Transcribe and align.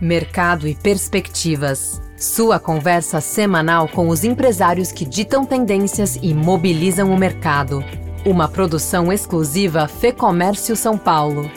Mercado 0.00 0.66
e 0.66 0.74
Perspectivas. 0.74 2.00
Sua 2.16 2.58
conversa 2.58 3.20
semanal 3.20 3.88
com 3.88 4.08
os 4.08 4.24
empresários 4.24 4.90
que 4.90 5.04
ditam 5.04 5.44
tendências 5.44 6.18
e 6.22 6.34
mobilizam 6.34 7.12
o 7.12 7.18
mercado. 7.18 7.84
Uma 8.24 8.48
produção 8.48 9.12
exclusiva 9.12 9.88
Fê 9.88 10.12
Comércio 10.12 10.76
São 10.76 10.96
Paulo. 10.96 11.50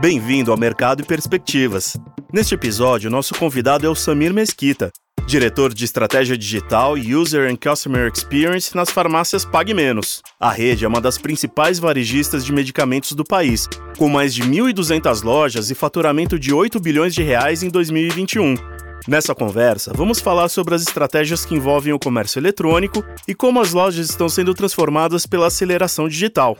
Bem-vindo 0.00 0.50
ao 0.50 0.58
Mercado 0.58 1.02
e 1.02 1.04
Perspectivas. 1.04 1.96
Neste 2.32 2.54
episódio, 2.54 3.10
nosso 3.10 3.34
convidado 3.36 3.86
é 3.86 3.88
o 3.88 3.94
Samir 3.94 4.34
Mesquita, 4.34 4.90
diretor 5.26 5.72
de 5.72 5.84
estratégia 5.84 6.36
digital 6.36 6.98
e 6.98 7.14
User 7.14 7.50
and 7.50 7.56
Customer 7.56 8.10
Experience 8.12 8.76
nas 8.76 8.90
farmácias 8.90 9.44
Pague 9.44 9.72
Menos. 9.72 10.22
A 10.38 10.50
rede 10.50 10.84
é 10.84 10.88
uma 10.88 11.00
das 11.00 11.16
principais 11.16 11.78
varejistas 11.78 12.44
de 12.44 12.52
medicamentos 12.52 13.12
do 13.12 13.24
país, 13.24 13.68
com 13.96 14.08
mais 14.08 14.34
de 14.34 14.42
1.200 14.42 15.22
lojas 15.24 15.70
e 15.70 15.74
faturamento 15.74 16.38
de 16.38 16.52
8 16.52 16.78
bilhões 16.78 17.14
de 17.14 17.22
reais 17.22 17.62
em 17.62 17.70
2021. 17.70 18.54
Nessa 19.08 19.34
conversa, 19.34 19.92
vamos 19.94 20.20
falar 20.20 20.48
sobre 20.48 20.74
as 20.74 20.82
estratégias 20.82 21.44
que 21.44 21.54
envolvem 21.54 21.92
o 21.92 21.98
comércio 21.98 22.38
eletrônico 22.38 23.04
e 23.26 23.34
como 23.34 23.60
as 23.60 23.72
lojas 23.72 24.08
estão 24.08 24.28
sendo 24.28 24.54
transformadas 24.54 25.26
pela 25.26 25.46
aceleração 25.46 26.08
digital. 26.08 26.56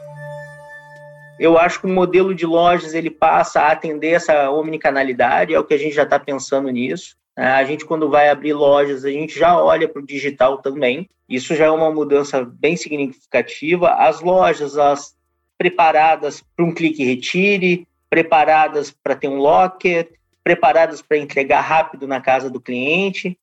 Eu 1.39 1.59
acho 1.59 1.81
que 1.81 1.87
o 1.87 1.91
modelo 1.91 2.35
de 2.35 2.47
lojas 2.47 2.95
ele 2.95 3.11
passa 3.11 3.61
a 3.61 3.73
atender 3.73 4.11
essa 4.11 4.51
omnicanalidade, 4.51 5.53
é 5.53 5.59
o 5.59 5.65
que 5.65 5.75
a 5.75 5.79
gente 5.79 5.95
já 5.95 6.05
está 6.05 6.19
pensando 6.19 6.71
nisso. 6.71 7.17
É, 7.37 7.47
a 7.47 7.65
gente, 7.65 7.85
quando 7.85 8.09
vai 8.09 8.29
abrir 8.29 8.53
lojas, 8.53 9.05
a 9.05 9.11
gente 9.11 9.39
já 9.39 9.61
olha 9.61 9.89
para 9.89 10.01
o 10.01 10.07
digital 10.07 10.59
também. 10.59 11.09
Isso 11.29 11.55
já 11.55 11.67
é 11.67 11.71
uma 11.71 11.91
mudança 11.91 12.45
bem 12.45 12.77
significativa. 12.77 13.91
As 13.91 14.21
lojas, 14.21 14.79
as 14.79 15.15
preparadas 15.59 16.43
para 16.57 16.65
um 16.65 16.73
clique 16.73 17.03
e 17.03 17.07
retire, 17.07 17.89
preparadas 18.09 18.91
para 18.91 19.17
ter 19.17 19.29
um 19.29 19.39
locker, 19.39 20.11
preparadas 20.43 21.03
para 21.03 21.17
entregar 21.17 21.63
rápido 21.63 22.07
na 22.07 22.21
casa 22.21 22.51
do 22.51 22.61
cliente. 22.61 23.39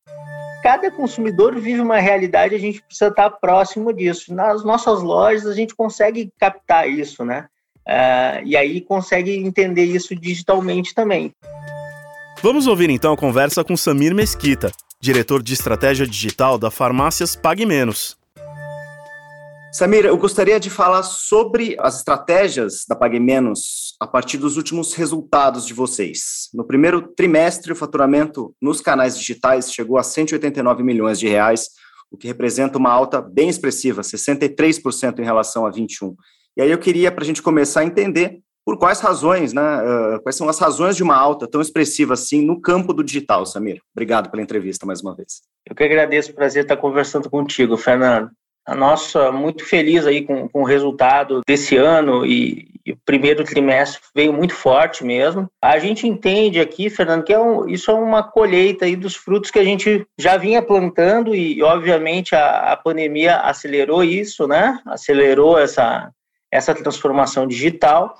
Cada 0.62 0.90
consumidor 0.92 1.58
vive 1.58 1.80
uma 1.80 1.98
realidade, 1.98 2.54
a 2.54 2.58
gente 2.58 2.80
precisa 2.80 3.08
estar 3.08 3.28
próximo 3.30 3.92
disso. 3.92 4.32
Nas 4.32 4.64
nossas 4.64 5.02
lojas, 5.02 5.46
a 5.46 5.54
gente 5.54 5.74
consegue 5.74 6.32
captar 6.38 6.88
isso, 6.88 7.24
né? 7.24 7.48
Uh, 7.84 8.46
e 8.46 8.56
aí 8.56 8.80
consegue 8.80 9.36
entender 9.36 9.84
isso 9.84 10.14
digitalmente 10.14 10.94
também. 10.94 11.34
Vamos 12.42 12.66
ouvir 12.66 12.90
então 12.90 13.12
a 13.12 13.16
conversa 13.16 13.62
com 13.62 13.76
Samir 13.76 14.12
Mesquita, 14.12 14.72
diretor 15.00 15.40
de 15.40 15.54
estratégia 15.54 16.04
digital 16.04 16.58
da 16.58 16.72
Farmácias 16.72 17.36
Pague 17.36 17.64
Menos. 17.64 18.18
Samir, 19.72 20.06
eu 20.06 20.16
gostaria 20.16 20.58
de 20.58 20.68
falar 20.68 21.04
sobre 21.04 21.76
as 21.78 21.98
estratégias 21.98 22.84
da 22.88 22.96
Pague 22.96 23.20
Menos 23.20 23.94
a 24.00 24.08
partir 24.08 24.38
dos 24.38 24.56
últimos 24.56 24.92
resultados 24.92 25.64
de 25.64 25.72
vocês. 25.72 26.48
No 26.52 26.66
primeiro 26.66 27.02
trimestre, 27.14 27.70
o 27.70 27.76
faturamento 27.76 28.52
nos 28.60 28.80
canais 28.80 29.16
digitais 29.16 29.72
chegou 29.72 29.96
a 29.96 30.02
189 30.02 30.82
milhões 30.82 31.20
de 31.20 31.28
reais, 31.28 31.68
o 32.10 32.16
que 32.16 32.26
representa 32.26 32.76
uma 32.76 32.90
alta 32.90 33.22
bem 33.22 33.48
expressiva, 33.48 34.02
63% 34.02 35.20
em 35.20 35.24
relação 35.24 35.64
a 35.64 35.70
21. 35.70 36.16
E 36.56 36.62
aí 36.62 36.72
eu 36.72 36.78
queria, 36.78 37.12
para 37.12 37.22
a 37.22 37.26
gente 37.26 37.40
começar 37.40 37.82
a 37.82 37.84
entender 37.84 38.40
por 38.64 38.78
quais 38.78 39.00
razões, 39.00 39.52
né? 39.52 39.62
Quais 40.22 40.36
são 40.36 40.48
as 40.48 40.58
razões 40.58 40.96
de 40.96 41.02
uma 41.02 41.16
alta 41.16 41.48
tão 41.48 41.60
expressiva 41.60 42.14
assim 42.14 42.44
no 42.44 42.60
campo 42.60 42.92
do 42.92 43.02
digital, 43.02 43.44
Samir? 43.44 43.80
Obrigado 43.94 44.30
pela 44.30 44.42
entrevista 44.42 44.86
mais 44.86 45.00
uma 45.00 45.14
vez. 45.14 45.42
Eu 45.68 45.74
que 45.74 45.84
agradeço, 45.84 46.34
prazer 46.34 46.62
estar 46.62 46.76
conversando 46.76 47.28
contigo, 47.28 47.76
Fernando. 47.76 48.30
A 48.64 48.76
nossa 48.76 49.32
muito 49.32 49.64
feliz 49.64 50.06
aí 50.06 50.22
com, 50.22 50.48
com 50.48 50.60
o 50.60 50.64
resultado 50.64 51.40
desse 51.44 51.76
ano 51.76 52.24
e, 52.24 52.68
e, 52.86 52.92
o 52.92 52.98
primeiro 53.04 53.42
trimestre 53.42 54.00
veio 54.14 54.32
muito 54.32 54.54
forte 54.54 55.04
mesmo. 55.04 55.48
A 55.60 55.80
gente 55.80 56.06
entende 56.06 56.60
aqui, 56.60 56.88
Fernando, 56.88 57.24
que 57.24 57.32
é 57.32 57.38
um, 57.40 57.68
isso 57.68 57.90
é 57.90 57.94
uma 57.94 58.22
colheita 58.22 58.84
aí 58.84 58.94
dos 58.94 59.16
frutos 59.16 59.50
que 59.50 59.58
a 59.58 59.64
gente 59.64 60.06
já 60.16 60.36
vinha 60.36 60.62
plantando 60.62 61.34
e, 61.34 61.60
obviamente, 61.60 62.36
a, 62.36 62.72
a 62.72 62.76
pandemia 62.76 63.38
acelerou 63.38 64.04
isso, 64.04 64.46
né? 64.46 64.80
Acelerou 64.86 65.58
essa, 65.58 66.12
essa 66.52 66.72
transformação 66.72 67.48
digital 67.48 68.14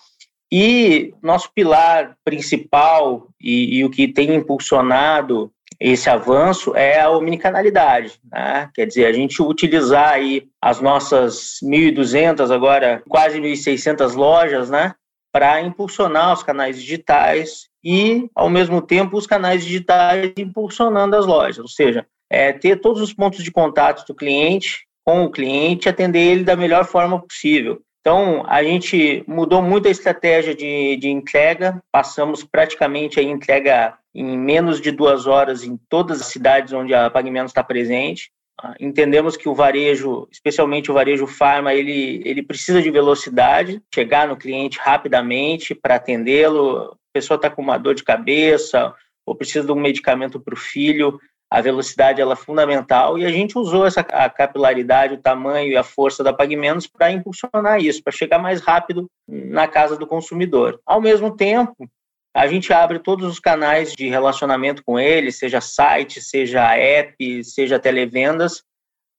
e 0.54 1.14
nosso 1.22 1.50
pilar 1.54 2.14
principal 2.22 3.26
e, 3.40 3.78
e, 3.78 3.84
o 3.86 3.90
que 3.90 4.06
tem 4.06 4.34
impulsionado 4.34 5.50
esse 5.80 6.10
avanço 6.10 6.76
é 6.76 7.00
a 7.00 7.10
omnicanalidade, 7.10 8.20
né? 8.30 8.68
quer 8.74 8.86
dizer, 8.86 9.06
a 9.06 9.12
gente 9.12 9.40
utilizar 9.42 10.10
aí 10.10 10.46
as 10.60 10.78
nossas 10.82 11.58
1.200, 11.64 12.54
agora 12.54 13.02
quase 13.08 13.40
1.600 13.40 14.14
lojas, 14.14 14.68
né, 14.68 14.94
para 15.32 15.62
impulsionar 15.62 16.34
os 16.34 16.42
canais 16.42 16.78
digitais 16.78 17.68
e, 17.82 18.28
ao 18.34 18.50
mesmo 18.50 18.82
tempo, 18.82 19.16
os 19.16 19.26
canais 19.26 19.64
digitais 19.64 20.34
impulsionando 20.36 21.16
as 21.16 21.24
lojas, 21.24 21.58
ou 21.60 21.68
seja, 21.68 22.06
é 22.28 22.52
ter 22.52 22.76
todos 22.76 23.00
os 23.00 23.14
pontos 23.14 23.42
de 23.42 23.50
contato 23.50 24.06
do 24.06 24.14
cliente 24.14 24.86
com 25.04 25.24
o 25.24 25.30
cliente, 25.30 25.88
atender 25.88 26.20
ele 26.20 26.44
da 26.44 26.54
melhor 26.54 26.84
forma 26.84 27.20
possível. 27.20 27.80
Então, 28.02 28.44
a 28.48 28.64
gente 28.64 29.22
mudou 29.28 29.62
muito 29.62 29.86
a 29.86 29.90
estratégia 29.90 30.56
de, 30.56 30.96
de 30.96 31.08
entrega, 31.08 31.80
passamos 31.92 32.42
praticamente 32.42 33.20
a 33.20 33.22
entrega 33.22 33.96
em 34.12 34.36
menos 34.36 34.80
de 34.80 34.90
duas 34.90 35.28
horas 35.28 35.62
em 35.62 35.78
todas 35.88 36.20
as 36.20 36.26
cidades 36.26 36.72
onde 36.72 36.92
a 36.92 37.08
Pagamentos 37.08 37.50
está 37.50 37.62
presente. 37.62 38.32
Ah, 38.60 38.74
entendemos 38.80 39.36
que 39.36 39.48
o 39.48 39.54
varejo, 39.54 40.28
especialmente 40.32 40.90
o 40.90 40.94
varejo 40.94 41.28
farma, 41.28 41.72
ele, 41.72 42.20
ele 42.24 42.42
precisa 42.42 42.82
de 42.82 42.90
velocidade, 42.90 43.80
chegar 43.94 44.26
no 44.26 44.36
cliente 44.36 44.80
rapidamente 44.80 45.72
para 45.72 45.94
atendê-lo. 45.94 46.92
A 46.92 46.96
pessoa 47.12 47.36
está 47.36 47.48
com 47.48 47.62
uma 47.62 47.78
dor 47.78 47.94
de 47.94 48.02
cabeça 48.02 48.92
ou 49.24 49.36
precisa 49.36 49.64
de 49.64 49.70
um 49.70 49.80
medicamento 49.80 50.40
para 50.40 50.54
o 50.54 50.58
filho, 50.58 51.20
a 51.52 51.60
velocidade 51.60 52.18
ela 52.18 52.32
é 52.32 52.36
fundamental 52.36 53.18
e 53.18 53.26
a 53.26 53.30
gente 53.30 53.58
usou 53.58 53.84
essa 53.84 54.00
a 54.00 54.30
capilaridade, 54.30 55.12
o 55.12 55.20
tamanho 55.20 55.70
e 55.70 55.76
a 55.76 55.82
força 55.82 56.24
da 56.24 56.32
PagMenos 56.32 56.86
para 56.86 57.12
impulsionar 57.12 57.78
isso, 57.78 58.02
para 58.02 58.10
chegar 58.10 58.38
mais 58.38 58.62
rápido 58.62 59.06
na 59.28 59.68
casa 59.68 59.94
do 59.94 60.06
consumidor. 60.06 60.80
Ao 60.86 60.98
mesmo 60.98 61.36
tempo, 61.36 61.86
a 62.34 62.46
gente 62.46 62.72
abre 62.72 62.98
todos 62.98 63.30
os 63.30 63.38
canais 63.38 63.92
de 63.92 64.08
relacionamento 64.08 64.82
com 64.82 64.98
ele, 64.98 65.30
seja 65.30 65.60
site, 65.60 66.22
seja 66.22 66.74
app, 66.74 67.44
seja 67.44 67.78
televendas, 67.78 68.62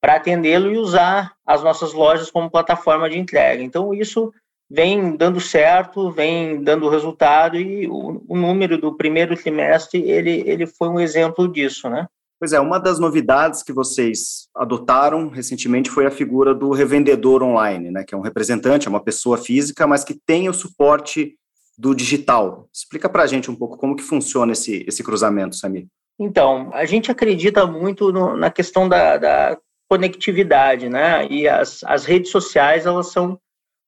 para 0.02 0.16
atendê-lo 0.16 0.72
e 0.72 0.76
usar 0.76 1.34
as 1.46 1.62
nossas 1.62 1.92
lojas 1.92 2.32
como 2.32 2.50
plataforma 2.50 3.08
de 3.08 3.16
entrega. 3.16 3.62
Então, 3.62 3.94
isso 3.94 4.34
vem 4.68 5.16
dando 5.16 5.40
certo, 5.40 6.10
vem 6.10 6.64
dando 6.64 6.88
resultado 6.88 7.56
e 7.56 7.86
o, 7.86 8.20
o 8.26 8.36
número 8.36 8.76
do 8.76 8.96
primeiro 8.96 9.36
trimestre 9.36 10.02
ele, 10.02 10.42
ele 10.44 10.66
foi 10.66 10.88
um 10.88 10.98
exemplo 10.98 11.46
disso, 11.46 11.88
né? 11.88 12.08
Pois 12.44 12.52
é, 12.52 12.60
uma 12.60 12.78
das 12.78 12.98
novidades 12.98 13.62
que 13.62 13.72
vocês 13.72 14.50
adotaram 14.54 15.30
recentemente 15.30 15.88
foi 15.88 16.04
a 16.04 16.10
figura 16.10 16.54
do 16.54 16.72
revendedor 16.72 17.42
online, 17.42 17.90
né, 17.90 18.04
que 18.04 18.14
é 18.14 18.18
um 18.18 18.20
representante, 18.20 18.86
é 18.86 18.90
uma 18.90 19.02
pessoa 19.02 19.38
física, 19.38 19.86
mas 19.86 20.04
que 20.04 20.12
tem 20.12 20.46
o 20.46 20.52
suporte 20.52 21.38
do 21.78 21.94
digital. 21.94 22.68
Explica 22.70 23.08
para 23.08 23.22
a 23.22 23.26
gente 23.26 23.50
um 23.50 23.56
pouco 23.56 23.78
como 23.78 23.96
que 23.96 24.02
funciona 24.02 24.52
esse, 24.52 24.84
esse 24.86 25.02
cruzamento, 25.02 25.56
Samir. 25.56 25.86
Então, 26.20 26.68
a 26.74 26.84
gente 26.84 27.10
acredita 27.10 27.66
muito 27.66 28.12
no, 28.12 28.36
na 28.36 28.50
questão 28.50 28.90
da, 28.90 29.16
da, 29.16 29.58
conectividade, 29.88 30.86
né? 30.90 31.26
E 31.30 31.48
as, 31.48 31.82
as 31.84 32.04
redes 32.04 32.30
sociais, 32.30 32.84
elas 32.84 33.10
são 33.10 33.40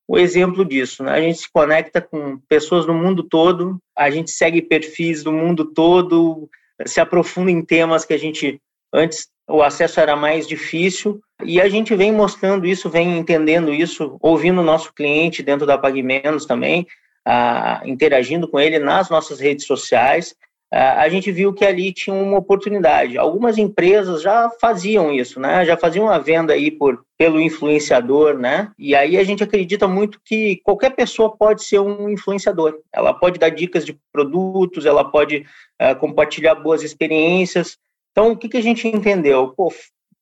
o 0.07 0.17
exemplo 0.17 0.65
disso, 0.65 1.03
né? 1.03 1.11
A 1.11 1.21
gente 1.21 1.41
se 1.41 1.51
conecta 1.53 2.01
com 2.01 2.39
pessoas 2.49 2.87
no 2.87 2.93
mundo 2.95 3.21
todo, 3.21 3.77
a 3.95 4.09
gente 4.09 4.31
segue 4.31 4.63
perfis 4.63 5.23
do 5.23 5.31
mundo 5.31 5.63
todo, 5.63 6.49
se 6.85 6.99
aprofunda 6.99 7.51
em 7.51 7.63
temas 7.63 8.05
que 8.05 8.13
a 8.13 8.19
gente 8.19 8.61
antes 8.93 9.27
o 9.47 9.61
acesso 9.61 9.99
era 9.99 10.15
mais 10.15 10.47
difícil. 10.47 11.21
E 11.43 11.61
a 11.61 11.69
gente 11.69 11.95
vem 11.95 12.11
mostrando 12.11 12.65
isso, 12.65 12.89
vem 12.89 13.17
entendendo 13.17 13.73
isso, 13.73 14.17
ouvindo 14.21 14.61
o 14.61 14.63
nosso 14.63 14.93
cliente 14.93 15.43
dentro 15.43 15.65
da 15.65 15.77
Pague 15.77 16.03
Menos 16.03 16.45
também, 16.45 16.85
ah, 17.25 17.81
interagindo 17.85 18.47
com 18.47 18.59
ele 18.59 18.79
nas 18.79 19.09
nossas 19.09 19.39
redes 19.39 19.65
sociais 19.65 20.35
a 20.69 21.07
gente 21.07 21.31
viu 21.31 21.53
que 21.53 21.63
ali 21.63 21.93
tinha 21.93 22.13
uma 22.13 22.37
oportunidade. 22.37 23.17
Algumas 23.17 23.57
empresas 23.57 24.21
já 24.21 24.49
faziam 24.59 25.13
isso, 25.13 25.39
né? 25.39 25.65
Já 25.65 25.77
faziam 25.77 26.09
a 26.09 26.19
venda 26.19 26.53
aí 26.53 26.69
por, 26.69 27.05
pelo 27.17 27.39
influenciador, 27.39 28.37
né? 28.37 28.71
E 28.77 28.93
aí 28.93 29.17
a 29.17 29.23
gente 29.23 29.41
acredita 29.41 29.87
muito 29.87 30.19
que 30.25 30.57
qualquer 30.57 30.93
pessoa 30.93 31.35
pode 31.35 31.63
ser 31.63 31.79
um 31.79 32.09
influenciador. 32.09 32.79
Ela 32.91 33.13
pode 33.13 33.39
dar 33.39 33.49
dicas 33.49 33.85
de 33.85 33.97
produtos, 34.11 34.85
ela 34.85 35.05
pode 35.05 35.45
uh, 35.81 35.95
compartilhar 35.99 36.55
boas 36.55 36.83
experiências. 36.83 37.77
Então, 38.11 38.31
o 38.31 38.37
que, 38.37 38.49
que 38.49 38.57
a 38.57 38.63
gente 38.63 38.87
entendeu? 38.89 39.53
Pô, 39.55 39.71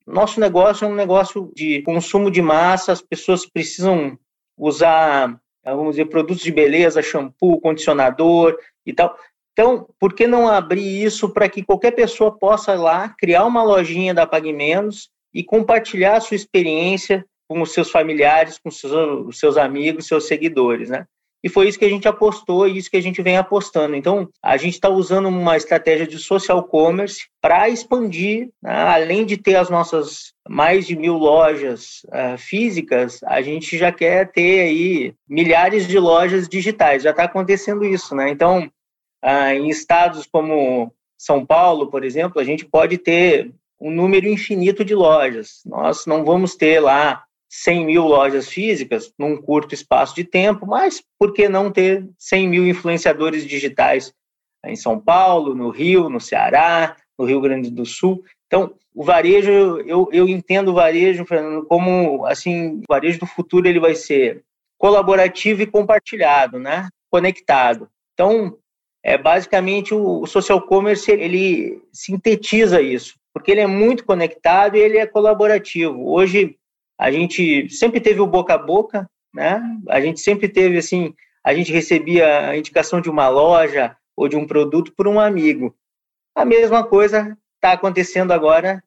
nosso 0.05 0.39
negócio 0.39 0.85
é 0.85 0.87
um 0.87 0.95
negócio 0.95 1.51
de 1.55 1.81
consumo 1.81 2.29
de 2.29 2.41
massa, 2.41 2.91
as 2.91 3.01
pessoas 3.01 3.47
precisam 3.47 4.15
usar, 4.55 5.39
vamos 5.63 5.91
dizer, 5.91 6.05
produtos 6.05 6.43
de 6.43 6.51
beleza, 6.51 7.01
shampoo, 7.01 7.59
condicionador 7.59 8.55
e 8.85 8.93
tal. 8.93 9.17
Então, 9.57 9.87
por 9.97 10.13
que 10.13 10.27
não 10.27 10.49
abrir 10.49 11.01
isso 11.01 11.29
para 11.29 11.47
que 11.47 11.63
qualquer 11.63 11.91
pessoa 11.91 12.37
possa 12.37 12.73
lá 12.73 13.15
criar 13.17 13.45
uma 13.45 13.63
lojinha 13.63 14.13
da 14.13 14.27
Pague 14.27 14.51
Menos 14.51 15.09
e 15.33 15.45
compartilhar 15.45 16.17
a 16.17 16.19
sua 16.19 16.35
experiência 16.35 17.25
com 17.47 17.61
os 17.61 17.71
seus 17.71 17.89
familiares, 17.89 18.59
com 18.59 18.67
os 18.67 18.77
seus, 18.77 18.91
os 19.27 19.39
seus 19.39 19.55
amigos, 19.55 20.07
seus 20.07 20.27
seguidores, 20.27 20.89
né? 20.89 21.05
E 21.41 21.47
foi 21.49 21.69
isso 21.69 21.77
que 21.77 21.85
a 21.85 21.89
gente 21.89 22.07
apostou 22.07 22.67
e 22.67 22.75
isso 22.75 22.89
que 22.89 22.97
a 22.97 23.01
gente 23.01 23.21
vem 23.21 23.37
apostando. 23.37 23.95
Então, 23.95 24.27
a 24.41 24.57
gente 24.57 24.73
está 24.73 24.89
usando 24.89 25.27
uma 25.27 25.55
estratégia 25.55 26.07
de 26.07 26.17
social 26.17 26.63
commerce 26.63 27.27
para 27.39 27.69
expandir, 27.69 28.49
né? 28.61 28.73
além 28.73 29.23
de 29.23 29.37
ter 29.37 29.55
as 29.55 29.69
nossas 29.69 30.33
mais 30.49 30.87
de 30.87 30.95
mil 30.95 31.13
lojas 31.17 32.01
uh, 32.07 32.35
físicas, 32.35 33.19
a 33.23 33.43
gente 33.43 33.77
já 33.77 33.91
quer 33.91 34.31
ter 34.31 34.61
aí 34.61 35.13
milhares 35.29 35.87
de 35.87 35.99
lojas 35.99 36.49
digitais. 36.49 37.03
Já 37.03 37.11
está 37.11 37.25
acontecendo 37.25 37.85
isso, 37.85 38.15
né? 38.15 38.27
Então, 38.31 38.67
uh, 39.25 39.53
em 39.53 39.69
estados 39.69 40.27
como 40.27 40.93
São 41.17 41.43
Paulo, 41.43 41.87
por 41.87 42.03
exemplo, 42.03 42.39
a 42.39 42.43
gente 42.43 42.63
pode 42.63 42.97
ter 42.97 43.51
um 43.81 43.91
número 43.91 44.27
infinito 44.27 44.85
de 44.85 44.93
lojas. 44.93 45.61
Nós 45.65 46.05
não 46.05 46.23
vamos 46.23 46.55
ter 46.55 46.79
lá 46.79 47.23
100 47.49 47.85
mil 47.85 48.05
lojas 48.05 48.47
físicas 48.47 49.11
num 49.17 49.37
curto 49.37 49.73
espaço 49.73 50.15
de 50.15 50.23
tempo, 50.23 50.65
mas 50.65 51.03
por 51.19 51.33
que 51.33 51.49
não 51.49 51.71
ter 51.71 52.07
100 52.17 52.47
mil 52.47 52.67
influenciadores 52.67 53.45
digitais 53.45 54.13
em 54.65 54.75
São 54.75 54.99
Paulo, 54.99 55.55
no 55.55 55.69
Rio, 55.69 56.09
no 56.09 56.19
Ceará, 56.19 56.95
no 57.17 57.25
Rio 57.25 57.41
Grande 57.41 57.69
do 57.69 57.85
Sul? 57.85 58.23
Então, 58.47 58.73
o 58.93 59.03
varejo, 59.03 59.51
eu, 59.51 60.07
eu 60.11 60.27
entendo 60.27 60.69
o 60.69 60.73
varejo, 60.73 61.25
Fernando, 61.25 61.65
como, 61.65 62.25
assim, 62.25 62.77
o 62.77 62.83
varejo 62.87 63.19
do 63.19 63.25
futuro 63.25 63.67
ele 63.67 63.79
vai 63.79 63.95
ser 63.95 64.43
colaborativo 64.77 65.61
e 65.61 65.67
compartilhado, 65.67 66.59
né? 66.59 66.87
Conectado. 67.09 67.89
Então, 68.13 68.57
é 69.05 69.17
basicamente 69.17 69.93
o, 69.93 70.25
social 70.25 70.61
commerce, 70.61 71.11
ele 71.11 71.81
sintetiza 71.93 72.81
isso 72.81 73.15
porque 73.35 73.51
ele 73.51 73.59
é 73.59 73.67
muito 73.67 74.05
conectado 74.05 74.77
e 74.77 74.79
ele 74.79 74.97
é 74.97 75.05
colaborativo. 75.05 76.09
Hoje 76.09 76.57
a 76.97 77.11
gente 77.11 77.69
sempre 77.69 77.99
teve 77.99 78.21
o 78.21 78.25
boca 78.25 78.53
a 78.53 78.57
boca, 78.57 79.09
né? 79.33 79.61
A 79.89 79.99
gente 79.99 80.21
sempre 80.21 80.47
teve 80.47 80.77
assim, 80.77 81.13
a 81.43 81.53
gente 81.53 81.69
recebia 81.69 82.47
a 82.47 82.57
indicação 82.57 83.01
de 83.01 83.09
uma 83.09 83.27
loja 83.27 83.93
ou 84.15 84.29
de 84.29 84.37
um 84.37 84.47
produto 84.47 84.93
por 84.95 85.05
um 85.05 85.19
amigo. 85.19 85.75
A 86.33 86.45
mesma 86.45 86.85
coisa 86.85 87.37
está 87.55 87.73
acontecendo 87.73 88.31
agora 88.31 88.81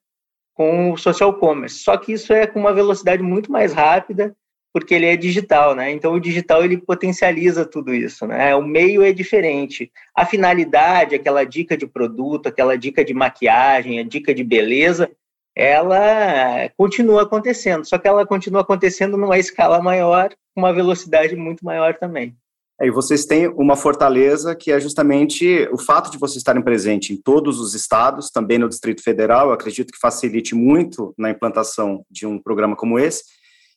com 0.55 0.93
o 0.93 0.97
social 0.97 1.35
commerce, 1.35 1.77
só 1.77 1.95
que 1.95 2.13
isso 2.13 2.33
é 2.33 2.47
com 2.47 2.59
uma 2.59 2.73
velocidade 2.73 3.21
muito 3.21 3.51
mais 3.51 3.71
rápida 3.71 4.35
porque 4.73 4.93
ele 4.93 5.05
é 5.05 5.15
digital, 5.15 5.75
né? 5.75 5.91
Então 5.91 6.13
o 6.13 6.19
digital 6.19 6.63
ele 6.63 6.77
potencializa 6.77 7.65
tudo 7.65 7.93
isso, 7.93 8.27
né? 8.27 8.55
O 8.55 8.61
meio 8.61 9.01
é 9.01 9.11
diferente. 9.11 9.91
A 10.15 10.25
finalidade, 10.25 11.15
aquela 11.15 11.43
dica 11.43 11.75
de 11.75 11.87
produto, 11.87 12.47
aquela 12.47 12.77
dica 12.77 13.03
de 13.03 13.13
maquiagem, 13.13 13.99
a 13.99 14.03
dica 14.03 14.33
de 14.33 14.43
beleza, 14.43 15.09
ela 15.55 16.69
continua 16.77 17.23
acontecendo, 17.23 17.85
só 17.85 17.97
que 17.97 18.07
ela 18.07 18.25
continua 18.25 18.61
acontecendo 18.61 19.17
numa 19.17 19.37
escala 19.37 19.81
maior, 19.81 20.29
com 20.55 20.61
uma 20.61 20.73
velocidade 20.73 21.35
muito 21.35 21.65
maior 21.65 21.95
também. 21.95 22.35
É, 22.79 22.87
e 22.87 22.91
vocês 22.91 23.25
têm 23.25 23.47
uma 23.49 23.75
fortaleza 23.75 24.55
que 24.55 24.71
é 24.71 24.79
justamente 24.79 25.67
o 25.71 25.77
fato 25.77 26.09
de 26.09 26.17
vocês 26.17 26.37
estarem 26.37 26.61
presentes 26.61 27.09
em 27.09 27.21
todos 27.21 27.59
os 27.59 27.73
estados, 27.75 28.31
também 28.31 28.57
no 28.57 28.69
Distrito 28.69 29.03
Federal, 29.03 29.47
eu 29.47 29.53
acredito 29.53 29.91
que 29.91 29.99
facilite 29.99 30.55
muito 30.55 31.13
na 31.17 31.29
implantação 31.29 32.05
de 32.09 32.25
um 32.25 32.39
programa 32.39 32.77
como 32.77 32.97
esse, 32.97 33.23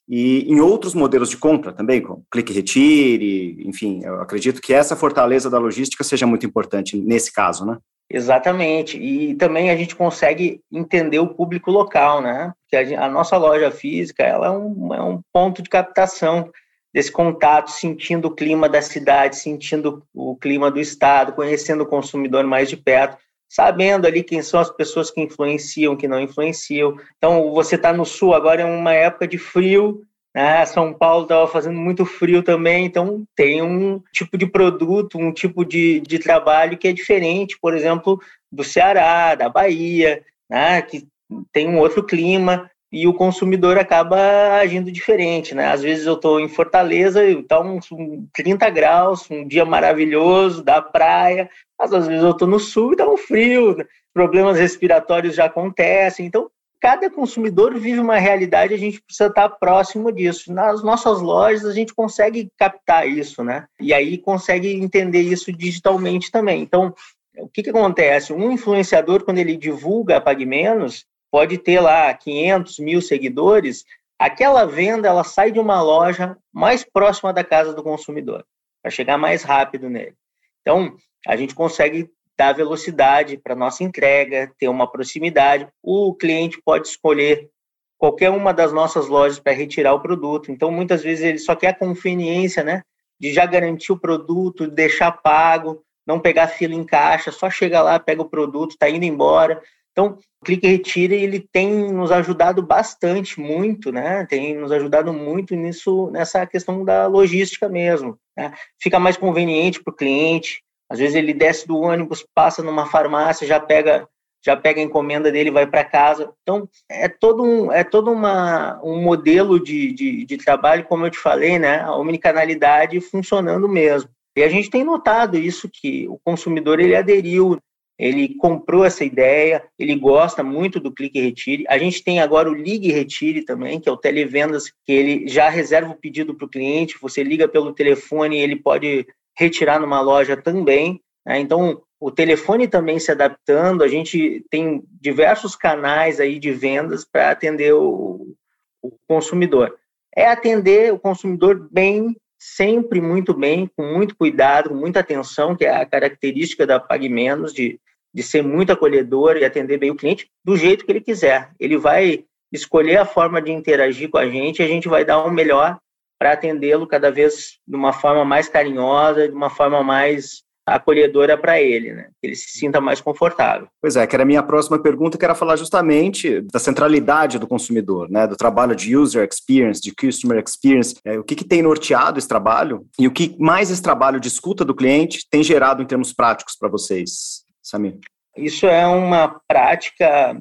e 0.08 0.40
em 0.52 0.60
outros 0.60 0.94
modelos 0.94 1.30
de 1.30 1.36
compra 1.36 1.72
também, 1.72 2.02
como 2.02 2.24
clique 2.30 2.52
retire, 2.52 3.62
enfim, 3.66 4.00
eu 4.04 4.20
acredito 4.20 4.60
que 4.60 4.72
essa 4.72 4.96
fortaleza 4.96 5.48
da 5.48 5.58
logística 5.58 6.02
seja 6.02 6.26
muito 6.26 6.44
importante 6.44 6.96
nesse 6.96 7.32
caso, 7.32 7.64
né? 7.64 7.78
Exatamente, 8.10 8.98
e 8.98 9.34
também 9.36 9.70
a 9.70 9.76
gente 9.76 9.96
consegue 9.96 10.60
entender 10.70 11.18
o 11.18 11.34
público 11.34 11.70
local, 11.70 12.20
né? 12.20 12.52
Porque 12.60 12.94
a, 12.94 13.06
a 13.06 13.08
nossa 13.08 13.36
loja 13.38 13.70
física 13.70 14.22
ela 14.22 14.48
é 14.48 14.50
um, 14.50 14.94
é 14.94 15.02
um 15.02 15.20
ponto 15.32 15.62
de 15.62 15.70
captação 15.70 16.50
desse 16.92 17.10
contato, 17.10 17.70
sentindo 17.70 18.28
o 18.28 18.34
clima 18.34 18.68
da 18.68 18.82
cidade, 18.82 19.36
sentindo 19.36 20.02
o 20.12 20.36
clima 20.36 20.70
do 20.70 20.78
estado, 20.78 21.32
conhecendo 21.32 21.84
o 21.84 21.88
consumidor 21.88 22.44
mais 22.44 22.68
de 22.68 22.76
perto 22.76 23.16
sabendo 23.52 24.06
ali 24.06 24.22
quem 24.22 24.40
são 24.40 24.58
as 24.58 24.70
pessoas 24.70 25.10
que 25.10 25.20
influenciam, 25.20 25.94
que 25.94 26.08
não 26.08 26.18
influenciam. 26.18 26.96
Então, 27.18 27.52
você 27.52 27.74
está 27.74 27.92
no 27.92 28.06
sul, 28.06 28.32
agora 28.32 28.62
é 28.62 28.64
uma 28.64 28.94
época 28.94 29.28
de 29.28 29.36
frio, 29.36 30.06
né? 30.34 30.64
São 30.64 30.94
Paulo 30.94 31.24
estava 31.24 31.46
fazendo 31.46 31.78
muito 31.78 32.06
frio 32.06 32.42
também, 32.42 32.86
então 32.86 33.24
tem 33.36 33.60
um 33.60 34.02
tipo 34.10 34.38
de 34.38 34.46
produto, 34.46 35.18
um 35.18 35.30
tipo 35.30 35.66
de, 35.66 36.00
de 36.00 36.18
trabalho 36.18 36.78
que 36.78 36.88
é 36.88 36.92
diferente, 36.94 37.58
por 37.60 37.76
exemplo, 37.76 38.18
do 38.50 38.64
Ceará, 38.64 39.34
da 39.34 39.50
Bahia, 39.50 40.24
né? 40.48 40.80
que 40.80 41.06
tem 41.52 41.68
um 41.68 41.78
outro 41.78 42.02
clima 42.02 42.70
e 42.92 43.08
o 43.08 43.14
consumidor 43.14 43.78
acaba 43.78 44.58
agindo 44.60 44.92
diferente, 44.92 45.54
né? 45.54 45.72
Às 45.72 45.80
vezes 45.80 46.04
eu 46.04 46.12
estou 46.12 46.38
em 46.38 46.48
Fortaleza, 46.48 47.24
está 47.24 47.58
uns 47.58 47.88
30 48.34 48.68
graus, 48.68 49.26
um 49.30 49.48
dia 49.48 49.64
maravilhoso, 49.64 50.62
da 50.62 50.82
praia, 50.82 51.48
mas 51.78 51.90
às 51.90 52.06
vezes 52.06 52.22
eu 52.22 52.32
estou 52.32 52.46
no 52.46 52.60
sul 52.60 52.90
e 52.90 52.92
está 52.92 53.08
um 53.08 53.16
frio, 53.16 53.76
problemas 54.12 54.58
respiratórios 54.58 55.34
já 55.34 55.46
acontecem. 55.46 56.26
Então, 56.26 56.50
cada 56.78 57.08
consumidor 57.08 57.78
vive 57.78 57.98
uma 57.98 58.18
realidade, 58.18 58.74
a 58.74 58.78
gente 58.78 59.00
precisa 59.00 59.28
estar 59.30 59.48
próximo 59.48 60.12
disso. 60.12 60.52
Nas 60.52 60.82
nossas 60.82 61.22
lojas, 61.22 61.64
a 61.64 61.72
gente 61.72 61.94
consegue 61.94 62.50
captar 62.58 63.08
isso, 63.08 63.42
né? 63.42 63.64
E 63.80 63.94
aí 63.94 64.18
consegue 64.18 64.70
entender 64.74 65.22
isso 65.22 65.50
digitalmente 65.50 66.30
também. 66.30 66.60
Então, 66.60 66.94
o 67.38 67.48
que, 67.48 67.62
que 67.62 67.70
acontece? 67.70 68.34
Um 68.34 68.52
influenciador, 68.52 69.24
quando 69.24 69.38
ele 69.38 69.56
divulga 69.56 70.20
Pague 70.20 70.44
Menos, 70.44 71.06
pode 71.32 71.56
ter 71.56 71.80
lá 71.80 72.12
500 72.12 72.78
mil 72.78 73.00
seguidores, 73.00 73.86
aquela 74.18 74.66
venda 74.66 75.08
ela 75.08 75.24
sai 75.24 75.50
de 75.50 75.58
uma 75.58 75.80
loja 75.80 76.36
mais 76.52 76.84
próxima 76.84 77.32
da 77.32 77.42
casa 77.42 77.72
do 77.72 77.82
consumidor, 77.82 78.44
para 78.82 78.90
chegar 78.90 79.16
mais 79.16 79.42
rápido 79.42 79.88
nele. 79.88 80.14
Então, 80.60 80.94
a 81.26 81.34
gente 81.34 81.54
consegue 81.54 82.10
dar 82.36 82.52
velocidade 82.52 83.38
para 83.38 83.54
nossa 83.54 83.82
entrega, 83.82 84.52
ter 84.58 84.68
uma 84.68 84.90
proximidade. 84.90 85.66
O 85.82 86.14
cliente 86.14 86.60
pode 86.62 86.88
escolher 86.88 87.48
qualquer 87.96 88.30
uma 88.30 88.52
das 88.52 88.72
nossas 88.72 89.08
lojas 89.08 89.38
para 89.38 89.52
retirar 89.52 89.94
o 89.94 90.00
produto. 90.00 90.52
Então, 90.52 90.70
muitas 90.70 91.02
vezes 91.02 91.24
ele 91.24 91.38
só 91.38 91.54
quer 91.54 91.68
a 91.68 91.74
conveniência, 91.74 92.62
né, 92.62 92.82
de 93.18 93.32
já 93.32 93.46
garantir 93.46 93.92
o 93.92 93.98
produto, 93.98 94.66
deixar 94.66 95.12
pago, 95.12 95.82
não 96.06 96.20
pegar 96.20 96.48
fila 96.48 96.74
em 96.74 96.84
caixa, 96.84 97.32
só 97.32 97.48
chega 97.48 97.80
lá, 97.80 97.98
pega 97.98 98.20
o 98.20 98.28
produto, 98.28 98.72
está 98.72 98.90
indo 98.90 99.04
embora. 99.04 99.62
Então, 99.92 100.18
o 100.40 100.44
Clique 100.44 100.66
Retire 100.66 101.14
ele 101.14 101.38
tem 101.52 101.92
nos 101.92 102.10
ajudado 102.10 102.62
bastante, 102.62 103.38
muito, 103.38 103.92
né? 103.92 104.26
Tem 104.26 104.56
nos 104.56 104.72
ajudado 104.72 105.12
muito 105.12 105.54
nisso, 105.54 106.10
nessa 106.10 106.46
questão 106.46 106.84
da 106.84 107.06
logística 107.06 107.68
mesmo. 107.68 108.18
Né? 108.36 108.52
Fica 108.80 108.98
mais 108.98 109.16
conveniente 109.16 109.82
para 109.82 109.92
o 109.92 109.96
cliente, 109.96 110.62
às 110.90 110.98
vezes 110.98 111.14
ele 111.14 111.32
desce 111.32 111.66
do 111.66 111.78
ônibus, 111.78 112.26
passa 112.34 112.62
numa 112.62 112.86
farmácia, 112.86 113.46
já 113.46 113.60
pega 113.60 114.06
já 114.44 114.56
pega 114.56 114.80
a 114.80 114.84
encomenda 114.84 115.30
dele, 115.30 115.52
vai 115.52 115.66
para 115.66 115.84
casa. 115.84 116.32
Então 116.42 116.68
é 116.90 117.08
todo 117.08 117.44
um 117.44 117.70
é 117.72 117.84
todo 117.84 118.10
uma, 118.10 118.80
um 118.82 119.00
modelo 119.00 119.62
de, 119.62 119.92
de, 119.92 120.24
de 120.26 120.36
trabalho, 120.36 120.84
como 120.84 121.06
eu 121.06 121.10
te 121.10 121.18
falei, 121.18 121.58
né? 121.58 121.80
A 121.80 121.96
omnicanalidade 121.96 123.00
funcionando 123.00 123.68
mesmo. 123.68 124.10
E 124.36 124.42
a 124.42 124.48
gente 124.48 124.68
tem 124.68 124.82
notado 124.82 125.38
isso 125.38 125.68
que 125.72 126.08
o 126.08 126.18
consumidor 126.24 126.80
ele 126.80 126.96
aderiu, 126.96 127.58
ele 128.02 128.34
comprou 128.34 128.84
essa 128.84 129.04
ideia, 129.04 129.62
ele 129.78 129.94
gosta 129.94 130.42
muito 130.42 130.80
do 130.80 130.90
clique 130.90 131.20
e 131.20 131.22
retire. 131.22 131.64
A 131.68 131.78
gente 131.78 132.02
tem 132.02 132.18
agora 132.18 132.50
o 132.50 132.54
ligue 132.54 132.88
e 132.88 132.92
retire 132.92 133.44
também, 133.44 133.78
que 133.78 133.88
é 133.88 133.92
o 133.92 133.96
televendas, 133.96 134.72
que 134.84 134.92
ele 134.92 135.28
já 135.28 135.48
reserva 135.48 135.92
o 135.92 135.96
pedido 135.96 136.34
para 136.34 136.44
o 136.44 136.48
cliente. 136.48 136.98
Você 137.00 137.22
liga 137.22 137.46
pelo 137.46 137.72
telefone, 137.72 138.40
ele 138.40 138.56
pode 138.56 139.06
retirar 139.38 139.78
numa 139.78 140.00
loja 140.00 140.36
também. 140.36 141.00
Né? 141.24 141.38
Então, 141.38 141.80
o 142.00 142.10
telefone 142.10 142.66
também 142.66 142.98
se 142.98 143.12
adaptando, 143.12 143.84
a 143.84 143.88
gente 143.88 144.44
tem 144.50 144.82
diversos 145.00 145.54
canais 145.54 146.18
aí 146.18 146.40
de 146.40 146.50
vendas 146.50 147.04
para 147.04 147.30
atender 147.30 147.72
o, 147.72 148.34
o, 148.82 148.90
consumidor. 149.06 149.78
É 150.12 150.26
atender 150.26 150.92
o 150.92 150.98
consumidor 150.98 151.68
bem, 151.70 152.16
sempre 152.36 153.00
muito 153.00 153.32
bem, 153.32 153.70
com 153.76 153.84
muito 153.94 154.16
cuidado, 154.16 154.70
com 154.70 154.74
muita 154.74 154.98
atenção, 154.98 155.54
que 155.54 155.64
é 155.64 155.76
a 155.76 155.86
característica 155.86 156.66
da 156.66 156.80
Pague 156.80 157.08
Menos, 157.08 157.54
de, 157.54 157.78
de 158.14 158.22
ser 158.22 158.42
muito 158.42 158.72
acolhedor 158.72 159.36
e 159.36 159.44
atender 159.44 159.78
bem 159.78 159.90
o 159.90 159.96
cliente 159.96 160.28
do 160.44 160.56
jeito 160.56 160.84
que 160.84 160.92
ele 160.92 161.00
quiser. 161.00 161.50
Ele 161.58 161.76
vai 161.76 162.24
escolher 162.52 162.98
a 162.98 163.06
forma 163.06 163.40
de 163.40 163.50
interagir 163.50 164.10
com 164.10 164.18
a 164.18 164.28
gente, 164.28 164.60
e 164.60 164.64
a 164.64 164.68
gente 164.68 164.88
vai 164.88 165.04
dar 165.04 165.24
o 165.24 165.28
um 165.28 165.32
melhor 165.32 165.78
para 166.18 166.32
atendê-lo 166.32 166.86
cada 166.86 167.10
vez 167.10 167.58
de 167.66 167.74
uma 167.74 167.92
forma 167.92 168.24
mais 168.24 168.48
carinhosa, 168.48 169.26
de 169.26 169.34
uma 169.34 169.50
forma 169.50 169.82
mais 169.82 170.42
acolhedora 170.64 171.36
para 171.36 171.60
ele, 171.60 171.92
né? 171.92 172.08
Que 172.20 172.28
ele 172.28 172.36
se 172.36 172.58
sinta 172.58 172.80
mais 172.80 173.00
confortável. 173.00 173.66
Pois 173.80 173.96
é, 173.96 174.06
que 174.06 174.14
era 174.14 174.22
a 174.22 174.26
minha 174.26 174.42
próxima 174.42 174.78
pergunta, 174.78 175.18
que 175.18 175.24
era 175.24 175.34
falar 175.34 175.56
justamente 175.56 176.40
da 176.52 176.58
centralidade 176.58 177.38
do 177.38 177.46
consumidor, 177.46 178.08
né? 178.08 178.26
Do 178.26 178.36
trabalho 178.36 178.76
de 178.76 178.96
user 178.96 179.26
experience, 179.28 179.80
de 179.80 179.92
customer 179.92 180.42
experience. 180.46 180.94
É, 181.04 181.18
o 181.18 181.24
que, 181.24 181.34
que 181.34 181.44
tem 181.44 181.62
norteado 181.62 182.18
esse 182.18 182.28
trabalho 182.28 182.86
e 182.98 183.08
o 183.08 183.10
que 183.10 183.36
mais 183.38 183.70
esse 183.70 183.82
trabalho 183.82 184.20
de 184.20 184.28
escuta 184.28 184.64
do 184.64 184.74
cliente 184.74 185.26
tem 185.28 185.42
gerado 185.42 185.82
em 185.82 185.86
termos 185.86 186.12
práticos 186.12 186.56
para 186.56 186.68
vocês, 186.68 187.41
Samir? 187.62 187.98
Isso 188.36 188.66
é 188.66 188.86
uma 188.86 189.40
prática, 189.46 190.40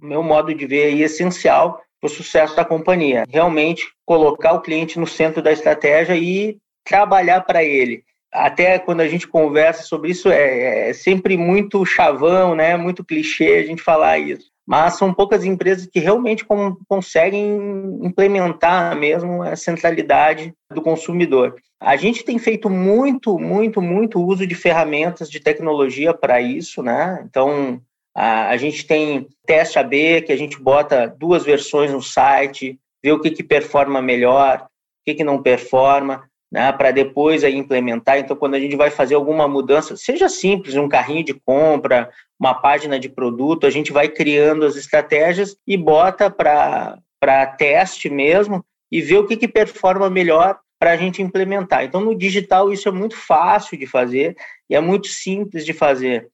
meu 0.00 0.22
modo 0.22 0.54
de 0.54 0.66
ver, 0.66 0.98
essencial 1.00 1.80
para 2.00 2.08
o 2.08 2.10
sucesso 2.10 2.56
da 2.56 2.64
companhia. 2.64 3.24
Realmente 3.28 3.86
colocar 4.04 4.52
o 4.52 4.60
cliente 4.60 4.98
no 4.98 5.06
centro 5.06 5.42
da 5.42 5.52
estratégia 5.52 6.16
e 6.16 6.58
trabalhar 6.84 7.42
para 7.42 7.62
ele. 7.62 8.02
Até 8.32 8.78
quando 8.78 9.00
a 9.00 9.08
gente 9.08 9.26
conversa 9.26 9.82
sobre 9.82 10.10
isso, 10.10 10.28
é, 10.30 10.90
é 10.90 10.92
sempre 10.92 11.36
muito 11.36 11.84
chavão, 11.84 12.54
né? 12.54 12.76
muito 12.76 13.04
clichê 13.04 13.56
a 13.56 13.66
gente 13.66 13.82
falar 13.82 14.18
isso 14.18 14.47
mas 14.68 14.98
são 14.98 15.14
poucas 15.14 15.46
empresas 15.46 15.86
que 15.86 15.98
realmente 15.98 16.44
com, 16.44 16.76
conseguem 16.86 17.56
implementar 18.02 18.94
mesmo 18.94 19.42
a 19.42 19.56
centralidade 19.56 20.52
do 20.70 20.82
consumidor. 20.82 21.54
A 21.80 21.96
gente 21.96 22.22
tem 22.22 22.38
feito 22.38 22.68
muito, 22.68 23.38
muito, 23.38 23.80
muito 23.80 24.22
uso 24.22 24.46
de 24.46 24.54
ferramentas 24.54 25.30
de 25.30 25.40
tecnologia 25.40 26.12
para 26.12 26.42
isso, 26.42 26.82
né? 26.82 27.24
Então, 27.24 27.80
a, 28.14 28.48
a, 28.48 28.56
gente 28.58 28.86
tem 28.86 29.26
teste 29.46 29.78
AB, 29.78 30.20
que 30.20 30.32
a 30.32 30.36
gente 30.36 30.60
bota 30.60 31.06
duas 31.18 31.44
versões 31.44 31.90
no 31.90 32.02
site, 32.02 32.78
vê 33.02 33.10
o 33.10 33.20
que, 33.20 33.30
que 33.30 33.42
performa 33.42 34.02
melhor, 34.02 34.66
o 34.66 34.66
que, 35.06 35.14
que 35.14 35.24
não 35.24 35.42
performa 35.42 36.27
né, 36.50 36.72
para 36.72 36.90
depois 36.90 37.44
aí 37.44 37.56
implementar. 37.56 38.18
Então, 38.18 38.36
quando 38.36 38.54
a 38.54 38.60
gente 38.60 38.76
vai 38.76 38.90
fazer 38.90 39.14
alguma 39.14 39.46
mudança, 39.46 39.96
seja 39.96 40.28
simples, 40.28 40.74
um 40.74 40.88
carrinho 40.88 41.24
de 41.24 41.34
compra, 41.34 42.10
uma 42.38 42.54
página 42.54 42.98
de 42.98 43.08
produto, 43.08 43.66
a 43.66 43.70
gente 43.70 43.92
vai 43.92 44.08
criando 44.08 44.64
as 44.64 44.76
estratégias 44.76 45.56
e 45.66 45.76
bota 45.76 46.30
para 46.30 47.46
teste 47.58 48.08
mesmo 48.08 48.64
e 48.90 49.00
vê 49.02 49.16
o 49.16 49.26
que, 49.26 49.36
que 49.36 49.48
performa 49.48 50.08
melhor 50.08 50.58
para 50.78 50.92
a 50.92 50.96
gente 50.96 51.20
implementar. 51.20 51.84
Então, 51.84 52.00
no 52.00 52.14
digital, 52.14 52.72
isso 52.72 52.88
é 52.88 52.92
muito 52.92 53.16
fácil 53.16 53.76
de 53.76 53.86
fazer 53.86 54.36
e 54.70 54.76
é 54.76 54.80
muito 54.80 55.08
simples 55.08 55.66
de 55.66 55.72
fazer. 55.72 56.28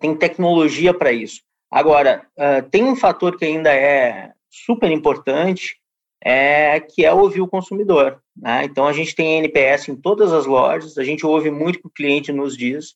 Tem 0.00 0.14
tecnologia 0.14 0.92
para 0.92 1.12
isso. 1.12 1.40
Agora, 1.70 2.26
uh, 2.36 2.68
tem 2.70 2.82
um 2.84 2.96
fator 2.96 3.36
que 3.36 3.44
ainda 3.44 3.72
é 3.72 4.32
super 4.50 4.90
importante, 4.90 5.76
é, 6.22 6.80
que 6.80 7.04
é 7.04 7.12
ouvir 7.12 7.40
o 7.40 7.48
consumidor. 7.48 8.20
Né? 8.36 8.64
Então, 8.64 8.86
a 8.86 8.92
gente 8.92 9.14
tem 9.14 9.38
NPS 9.38 9.88
em 9.88 9.96
todas 9.96 10.32
as 10.32 10.46
lojas, 10.46 10.98
a 10.98 11.04
gente 11.04 11.24
ouve 11.24 11.50
muito 11.50 11.76
o 11.76 11.80
que 11.82 11.86
o 11.88 11.90
cliente 11.90 12.32
nos 12.32 12.56
diz, 12.56 12.94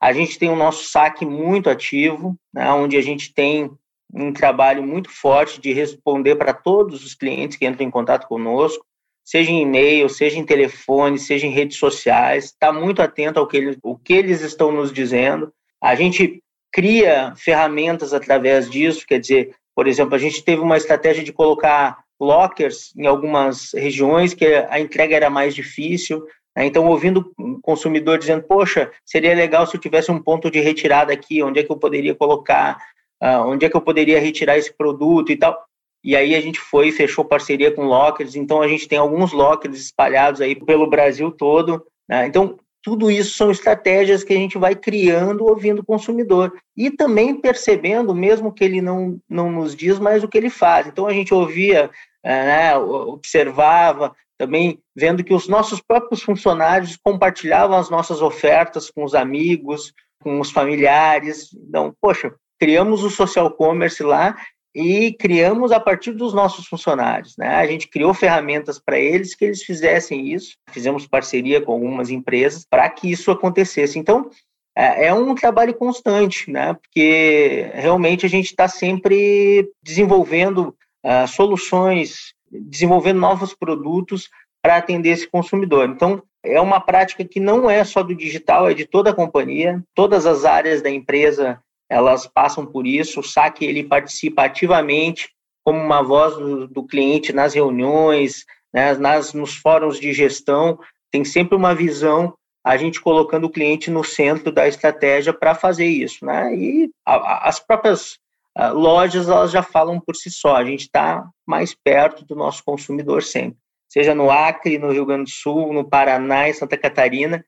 a 0.00 0.12
gente 0.12 0.38
tem 0.38 0.50
o 0.50 0.56
nosso 0.56 0.88
saque 0.88 1.24
muito 1.24 1.70
ativo, 1.70 2.36
né, 2.52 2.70
onde 2.72 2.96
a 2.96 3.00
gente 3.00 3.32
tem 3.32 3.70
um 4.12 4.32
trabalho 4.32 4.82
muito 4.82 5.10
forte 5.10 5.60
de 5.60 5.72
responder 5.72 6.36
para 6.36 6.52
todos 6.52 7.04
os 7.04 7.14
clientes 7.14 7.56
que 7.56 7.66
entram 7.66 7.86
em 7.86 7.90
contato 7.90 8.28
conosco, 8.28 8.84
seja 9.24 9.50
em 9.50 9.62
e-mail, 9.62 10.08
seja 10.08 10.38
em 10.38 10.44
telefone, 10.44 11.18
seja 11.18 11.46
em 11.46 11.50
redes 11.50 11.78
sociais, 11.78 12.46
está 12.46 12.72
muito 12.72 13.00
atento 13.00 13.40
ao 13.40 13.46
que, 13.46 13.56
eles, 13.56 13.78
o 13.82 13.96
que 13.96 14.12
eles 14.12 14.42
estão 14.42 14.70
nos 14.70 14.92
dizendo. 14.92 15.50
A 15.82 15.94
gente 15.94 16.42
cria 16.70 17.32
ferramentas 17.36 18.12
através 18.12 18.68
disso, 18.70 19.06
quer 19.06 19.18
dizer, 19.18 19.54
por 19.74 19.88
exemplo, 19.88 20.14
a 20.14 20.18
gente 20.18 20.44
teve 20.44 20.60
uma 20.60 20.76
estratégia 20.76 21.24
de 21.24 21.32
colocar 21.32 22.03
lockers 22.20 22.92
em 22.96 23.06
algumas 23.06 23.72
regiões 23.74 24.34
que 24.34 24.46
a 24.46 24.80
entrega 24.80 25.16
era 25.16 25.30
mais 25.30 25.54
difícil. 25.54 26.24
Né? 26.56 26.66
Então, 26.66 26.86
ouvindo 26.86 27.32
o 27.38 27.60
consumidor 27.60 28.18
dizendo, 28.18 28.42
poxa, 28.42 28.90
seria 29.04 29.34
legal 29.34 29.66
se 29.66 29.76
eu 29.76 29.80
tivesse 29.80 30.10
um 30.10 30.22
ponto 30.22 30.50
de 30.50 30.60
retirada 30.60 31.12
aqui, 31.12 31.42
onde 31.42 31.60
é 31.60 31.62
que 31.62 31.70
eu 31.70 31.76
poderia 31.76 32.14
colocar, 32.14 32.78
uh, 33.22 33.46
onde 33.46 33.66
é 33.66 33.68
que 33.68 33.76
eu 33.76 33.80
poderia 33.80 34.20
retirar 34.20 34.56
esse 34.56 34.72
produto 34.72 35.32
e 35.32 35.36
tal. 35.36 35.58
E 36.02 36.14
aí 36.14 36.34
a 36.34 36.40
gente 36.40 36.60
foi 36.60 36.92
fechou 36.92 37.24
parceria 37.24 37.70
com 37.70 37.86
lockers, 37.86 38.36
então 38.36 38.60
a 38.60 38.68
gente 38.68 38.86
tem 38.86 38.98
alguns 38.98 39.32
lockers 39.32 39.78
espalhados 39.78 40.40
aí 40.40 40.54
pelo 40.54 40.88
Brasil 40.88 41.30
todo. 41.30 41.84
Né? 42.08 42.26
Então, 42.26 42.58
tudo 42.84 43.10
isso 43.10 43.34
são 43.34 43.50
estratégias 43.50 44.22
que 44.22 44.34
a 44.34 44.36
gente 44.36 44.58
vai 44.58 44.76
criando 44.76 45.46
ouvindo 45.46 45.80
o 45.80 45.84
consumidor 45.84 46.52
e 46.76 46.90
também 46.90 47.34
percebendo, 47.40 48.14
mesmo 48.14 48.52
que 48.52 48.62
ele 48.62 48.82
não, 48.82 49.18
não 49.26 49.50
nos 49.50 49.74
diz, 49.74 49.98
mais 49.98 50.22
o 50.22 50.28
que 50.28 50.36
ele 50.36 50.50
faz. 50.50 50.86
Então 50.86 51.06
a 51.06 51.12
gente 51.12 51.32
ouvia, 51.32 51.90
é, 52.22 52.44
né, 52.44 52.76
observava, 52.76 54.14
também 54.36 54.78
vendo 54.94 55.24
que 55.24 55.32
os 55.32 55.48
nossos 55.48 55.80
próprios 55.80 56.22
funcionários 56.22 56.98
compartilhavam 57.02 57.78
as 57.78 57.88
nossas 57.88 58.20
ofertas 58.20 58.90
com 58.90 59.02
os 59.02 59.14
amigos, 59.14 59.94
com 60.22 60.38
os 60.38 60.50
familiares. 60.50 61.54
Então, 61.54 61.94
poxa, 61.98 62.34
criamos 62.60 63.02
o 63.02 63.08
social 63.08 63.50
commerce 63.50 64.02
lá 64.02 64.36
e 64.74 65.12
criamos 65.12 65.70
a 65.70 65.78
partir 65.78 66.12
dos 66.12 66.34
nossos 66.34 66.66
funcionários. 66.66 67.36
Né? 67.36 67.46
A 67.46 67.66
gente 67.66 67.88
criou 67.88 68.12
ferramentas 68.12 68.78
para 68.78 68.98
eles 68.98 69.34
que 69.34 69.44
eles 69.44 69.62
fizessem 69.62 70.32
isso, 70.32 70.56
fizemos 70.70 71.06
parceria 71.06 71.60
com 71.60 71.72
algumas 71.72 72.10
empresas 72.10 72.66
para 72.68 72.88
que 72.90 73.10
isso 73.10 73.30
acontecesse. 73.30 73.98
Então, 73.98 74.30
é, 74.76 75.06
é 75.06 75.14
um 75.14 75.34
trabalho 75.34 75.74
constante, 75.74 76.50
né? 76.50 76.74
porque 76.74 77.70
realmente 77.74 78.26
a 78.26 78.28
gente 78.28 78.46
está 78.46 78.66
sempre 78.66 79.70
desenvolvendo 79.80 80.74
uh, 81.04 81.28
soluções, 81.28 82.34
desenvolvendo 82.50 83.20
novos 83.20 83.54
produtos 83.54 84.28
para 84.60 84.76
atender 84.76 85.10
esse 85.10 85.28
consumidor. 85.28 85.88
Então, 85.88 86.20
é 86.42 86.60
uma 86.60 86.80
prática 86.80 87.24
que 87.24 87.38
não 87.38 87.70
é 87.70 87.84
só 87.84 88.02
do 88.02 88.14
digital, 88.14 88.68
é 88.68 88.74
de 88.74 88.84
toda 88.84 89.10
a 89.10 89.14
companhia, 89.14 89.82
todas 89.94 90.26
as 90.26 90.44
áreas 90.44 90.82
da 90.82 90.90
empresa 90.90 91.60
elas 91.94 92.26
passam 92.26 92.66
por 92.66 92.88
isso. 92.88 93.20
O 93.20 93.22
saque 93.22 93.64
ele 93.64 93.84
participa 93.84 94.42
ativamente 94.42 95.30
como 95.64 95.78
uma 95.78 96.02
voz 96.02 96.34
do, 96.34 96.66
do 96.66 96.84
cliente 96.84 97.32
nas 97.32 97.54
reuniões, 97.54 98.44
né, 98.72 98.94
nas, 98.94 99.32
nos 99.32 99.54
fóruns 99.54 100.00
de 100.00 100.12
gestão. 100.12 100.76
Tem 101.12 101.24
sempre 101.24 101.56
uma 101.56 101.72
visão, 101.72 102.34
a 102.64 102.76
gente 102.76 103.00
colocando 103.00 103.44
o 103.44 103.50
cliente 103.50 103.92
no 103.92 104.02
centro 104.02 104.50
da 104.50 104.66
estratégia 104.66 105.32
para 105.32 105.54
fazer 105.54 105.86
isso. 105.86 106.24
Né? 106.24 106.52
E 106.56 106.90
a, 107.06 107.14
a, 107.14 107.48
as 107.48 107.60
próprias 107.60 108.18
a, 108.56 108.70
lojas 108.70 109.28
elas 109.28 109.52
já 109.52 109.62
falam 109.62 110.00
por 110.00 110.16
si 110.16 110.30
só, 110.32 110.56
a 110.56 110.64
gente 110.64 110.80
está 110.80 111.24
mais 111.46 111.76
perto 111.76 112.24
do 112.24 112.34
nosso 112.34 112.64
consumidor 112.64 113.22
sempre. 113.22 113.56
Seja 113.88 114.16
no 114.16 114.32
Acre, 114.32 114.78
no 114.78 114.90
Rio 114.90 115.06
Grande 115.06 115.30
do 115.30 115.30
Sul, 115.30 115.72
no 115.72 115.88
Paraná 115.88 116.48
e 116.48 116.54
Santa 116.54 116.76
Catarina. 116.76 117.44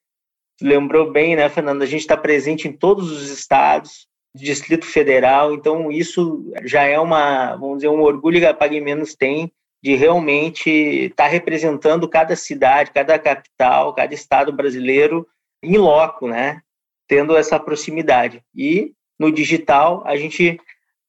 Lembrou 0.63 1.11
bem, 1.11 1.35
né, 1.35 1.49
Fernando? 1.49 1.83
A 1.83 1.87
gente 1.87 2.03
está 2.03 2.17
presente 2.17 2.69
em 2.69 2.73
todos 2.73 3.11
os 3.11 3.29
estados, 3.29 4.07
Distrito 4.45 4.87
Federal. 4.87 5.55
Então, 5.55 5.91
isso 5.91 6.53
já 6.65 6.83
é 6.83 6.99
uma, 6.99 7.57
vamos 7.57 7.79
dizer, 7.79 7.89
um 7.89 8.03
orgulho 8.03 8.39
que 8.39 8.47
a 8.47 8.55
Pague 8.55 8.81
Menos 8.81 9.15
tem 9.15 9.53
de 9.83 9.95
realmente 9.95 10.71
estar 10.71 11.25
tá 11.25 11.31
representando 11.31 12.09
cada 12.09 12.35
cidade, 12.35 12.91
cada 12.91 13.19
capital, 13.19 13.95
cada 13.95 14.13
estado 14.15 14.53
brasileiro 14.53 15.27
em 15.63 15.79
loco, 15.79 16.29
né? 16.29 16.61
Tendo 17.09 17.37
essa 17.37 17.59
proximidade. 17.59 18.43
E 18.55 18.93
no 19.19 19.31
digital, 19.31 20.03
a 20.05 20.17
gente 20.17 20.61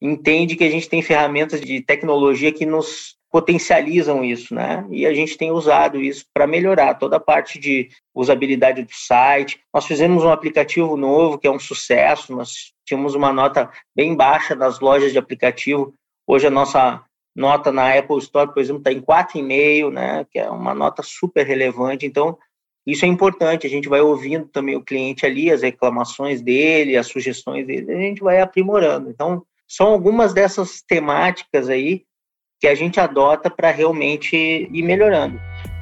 entende 0.02 0.56
que 0.56 0.64
a 0.64 0.70
gente 0.70 0.88
tem 0.88 1.02
ferramentas 1.02 1.60
de 1.60 1.82
tecnologia 1.82 2.52
que 2.52 2.66
nos 2.66 3.17
potencializam 3.32 4.24
isso, 4.24 4.54
né? 4.56 4.86
E 4.90 5.06
a 5.06 5.14
gente 5.14 5.38
tem 5.38 5.52
usado 5.52 6.02
isso 6.02 6.26
para 6.34 6.48
melhorar 6.48 6.96
toda 6.96 7.18
a 7.18 7.20
parte 7.20 7.60
de 7.60 7.90
usabilidade 8.16 8.84
do 8.84 8.94
site. 8.94 9.60
Nós 9.74 9.86
fizemos 9.86 10.24
um 10.24 10.32
aplicativo 10.32 10.96
novo 10.96 11.38
que 11.38 11.48
é 11.48 11.52
um 11.52 11.60
sucesso, 11.60 12.34
nós 12.36 12.74
tínhamos 12.86 13.16
uma 13.16 13.34
nota 13.34 13.70
bem 13.96 14.16
baixa 14.16 14.56
nas 14.56 14.80
lojas 14.80 15.12
de 15.12 15.18
aplicativo. 15.18 15.94
Hoje 16.26 16.48
a 16.48 16.52
nossa 16.52 17.04
nota 17.36 17.72
na 17.72 17.94
Apple 17.94 18.18
Store, 18.18 18.52
por 18.52 18.62
exemplo, 18.62 18.80
está 18.80 18.92
em 18.92 19.02
4,5, 19.02 19.92
né? 19.92 20.26
Que 20.32 20.40
é 20.40 20.50
uma 20.50 20.74
nota 20.74 21.04
super 21.04 21.46
relevante. 21.46 22.06
Então, 22.06 22.38
isso 22.88 23.04
é 23.04 23.08
importante, 23.08 23.68
a 23.68 23.70
gente 23.70 23.90
vai 23.90 24.00
ouvindo 24.00 24.48
também 24.48 24.78
o 24.78 24.84
cliente 24.84 25.26
ali, 25.26 25.52
as 25.52 25.62
reclamações 25.62 26.42
dele, 26.42 26.96
as 26.96 27.08
sugestões 27.08 27.68
dele, 27.68 27.94
a 27.94 28.00
gente 28.00 28.22
vai 28.22 28.40
aprimorando. 28.40 29.10
Então, 29.10 29.44
são 29.68 29.88
algumas 29.88 30.34
dessas 30.34 30.82
temáticas 30.82 31.68
aí 31.68 32.07
que 32.60 32.68
a 32.68 32.76
gente 32.76 33.00
adota 33.00 33.50
para 33.50 33.72
realmente 33.72 34.36
ir 34.36 34.84
melhorando. 34.84 35.40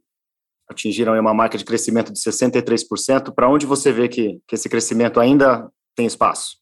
atingiram 0.69 1.19
uma 1.19 1.33
marca 1.33 1.57
de 1.57 1.65
crescimento 1.65 2.11
de 2.11 2.19
63%. 2.19 3.33
Para 3.33 3.49
onde 3.49 3.65
você 3.65 3.91
vê 3.91 4.07
que, 4.07 4.39
que 4.47 4.55
esse 4.55 4.69
crescimento 4.69 5.19
ainda 5.19 5.69
tem 5.95 6.05
espaço? 6.05 6.57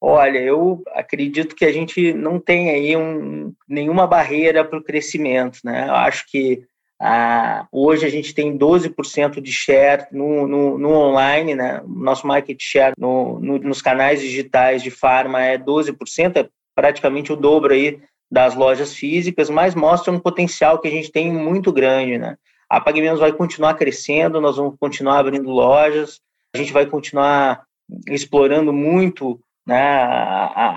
Olha, 0.00 0.38
eu 0.38 0.82
acredito 0.92 1.56
que 1.56 1.64
a 1.64 1.72
gente 1.72 2.12
não 2.12 2.38
tem 2.38 2.70
aí 2.70 2.96
um, 2.96 3.52
nenhuma 3.68 4.06
barreira 4.06 4.64
para 4.64 4.78
o 4.78 4.84
crescimento, 4.84 5.60
né? 5.64 5.88
Eu 5.88 5.94
acho 5.94 6.26
que 6.30 6.62
ah, 7.00 7.66
hoje 7.70 8.06
a 8.06 8.08
gente 8.08 8.34
tem 8.34 8.56
12% 8.56 9.40
de 9.40 9.52
share 9.52 10.06
no, 10.12 10.46
no, 10.46 10.78
no, 10.78 10.90
online, 10.92 11.54
né? 11.54 11.82
Nosso 11.86 12.26
market 12.26 12.58
share 12.60 12.94
no, 12.98 13.38
no, 13.40 13.58
nos 13.58 13.82
canais 13.82 14.20
digitais 14.20 14.82
de 14.82 14.90
farma 14.90 15.42
é 15.42 15.58
12%, 15.58 16.36
é 16.36 16.48
praticamente 16.74 17.32
o 17.32 17.36
dobro 17.36 17.72
aí 17.72 18.00
das 18.30 18.54
lojas 18.54 18.94
físicas, 18.94 19.48
mas 19.48 19.74
mostra 19.74 20.12
um 20.12 20.18
potencial 20.18 20.78
que 20.78 20.88
a 20.88 20.90
gente 20.90 21.12
tem 21.12 21.32
muito 21.32 21.72
grande, 21.72 22.18
né? 22.18 22.36
A 22.68 22.80
Pague 22.80 23.00
Menos 23.00 23.20
vai 23.20 23.32
continuar 23.32 23.74
crescendo, 23.74 24.40
nós 24.40 24.56
vamos 24.56 24.76
continuar 24.78 25.18
abrindo 25.18 25.50
lojas, 25.50 26.20
a 26.54 26.58
gente 26.58 26.72
vai 26.72 26.86
continuar 26.86 27.64
explorando 28.08 28.72
muito 28.72 29.40
né, 29.66 30.04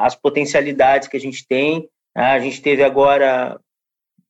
as 0.01 0.15
potencialidades 0.15 1.08
que 1.08 1.17
a 1.17 1.19
gente 1.19 1.48
tem. 1.48 1.88
Né. 2.15 2.25
A 2.25 2.39
gente 2.39 2.62
teve 2.62 2.84
agora, 2.84 3.60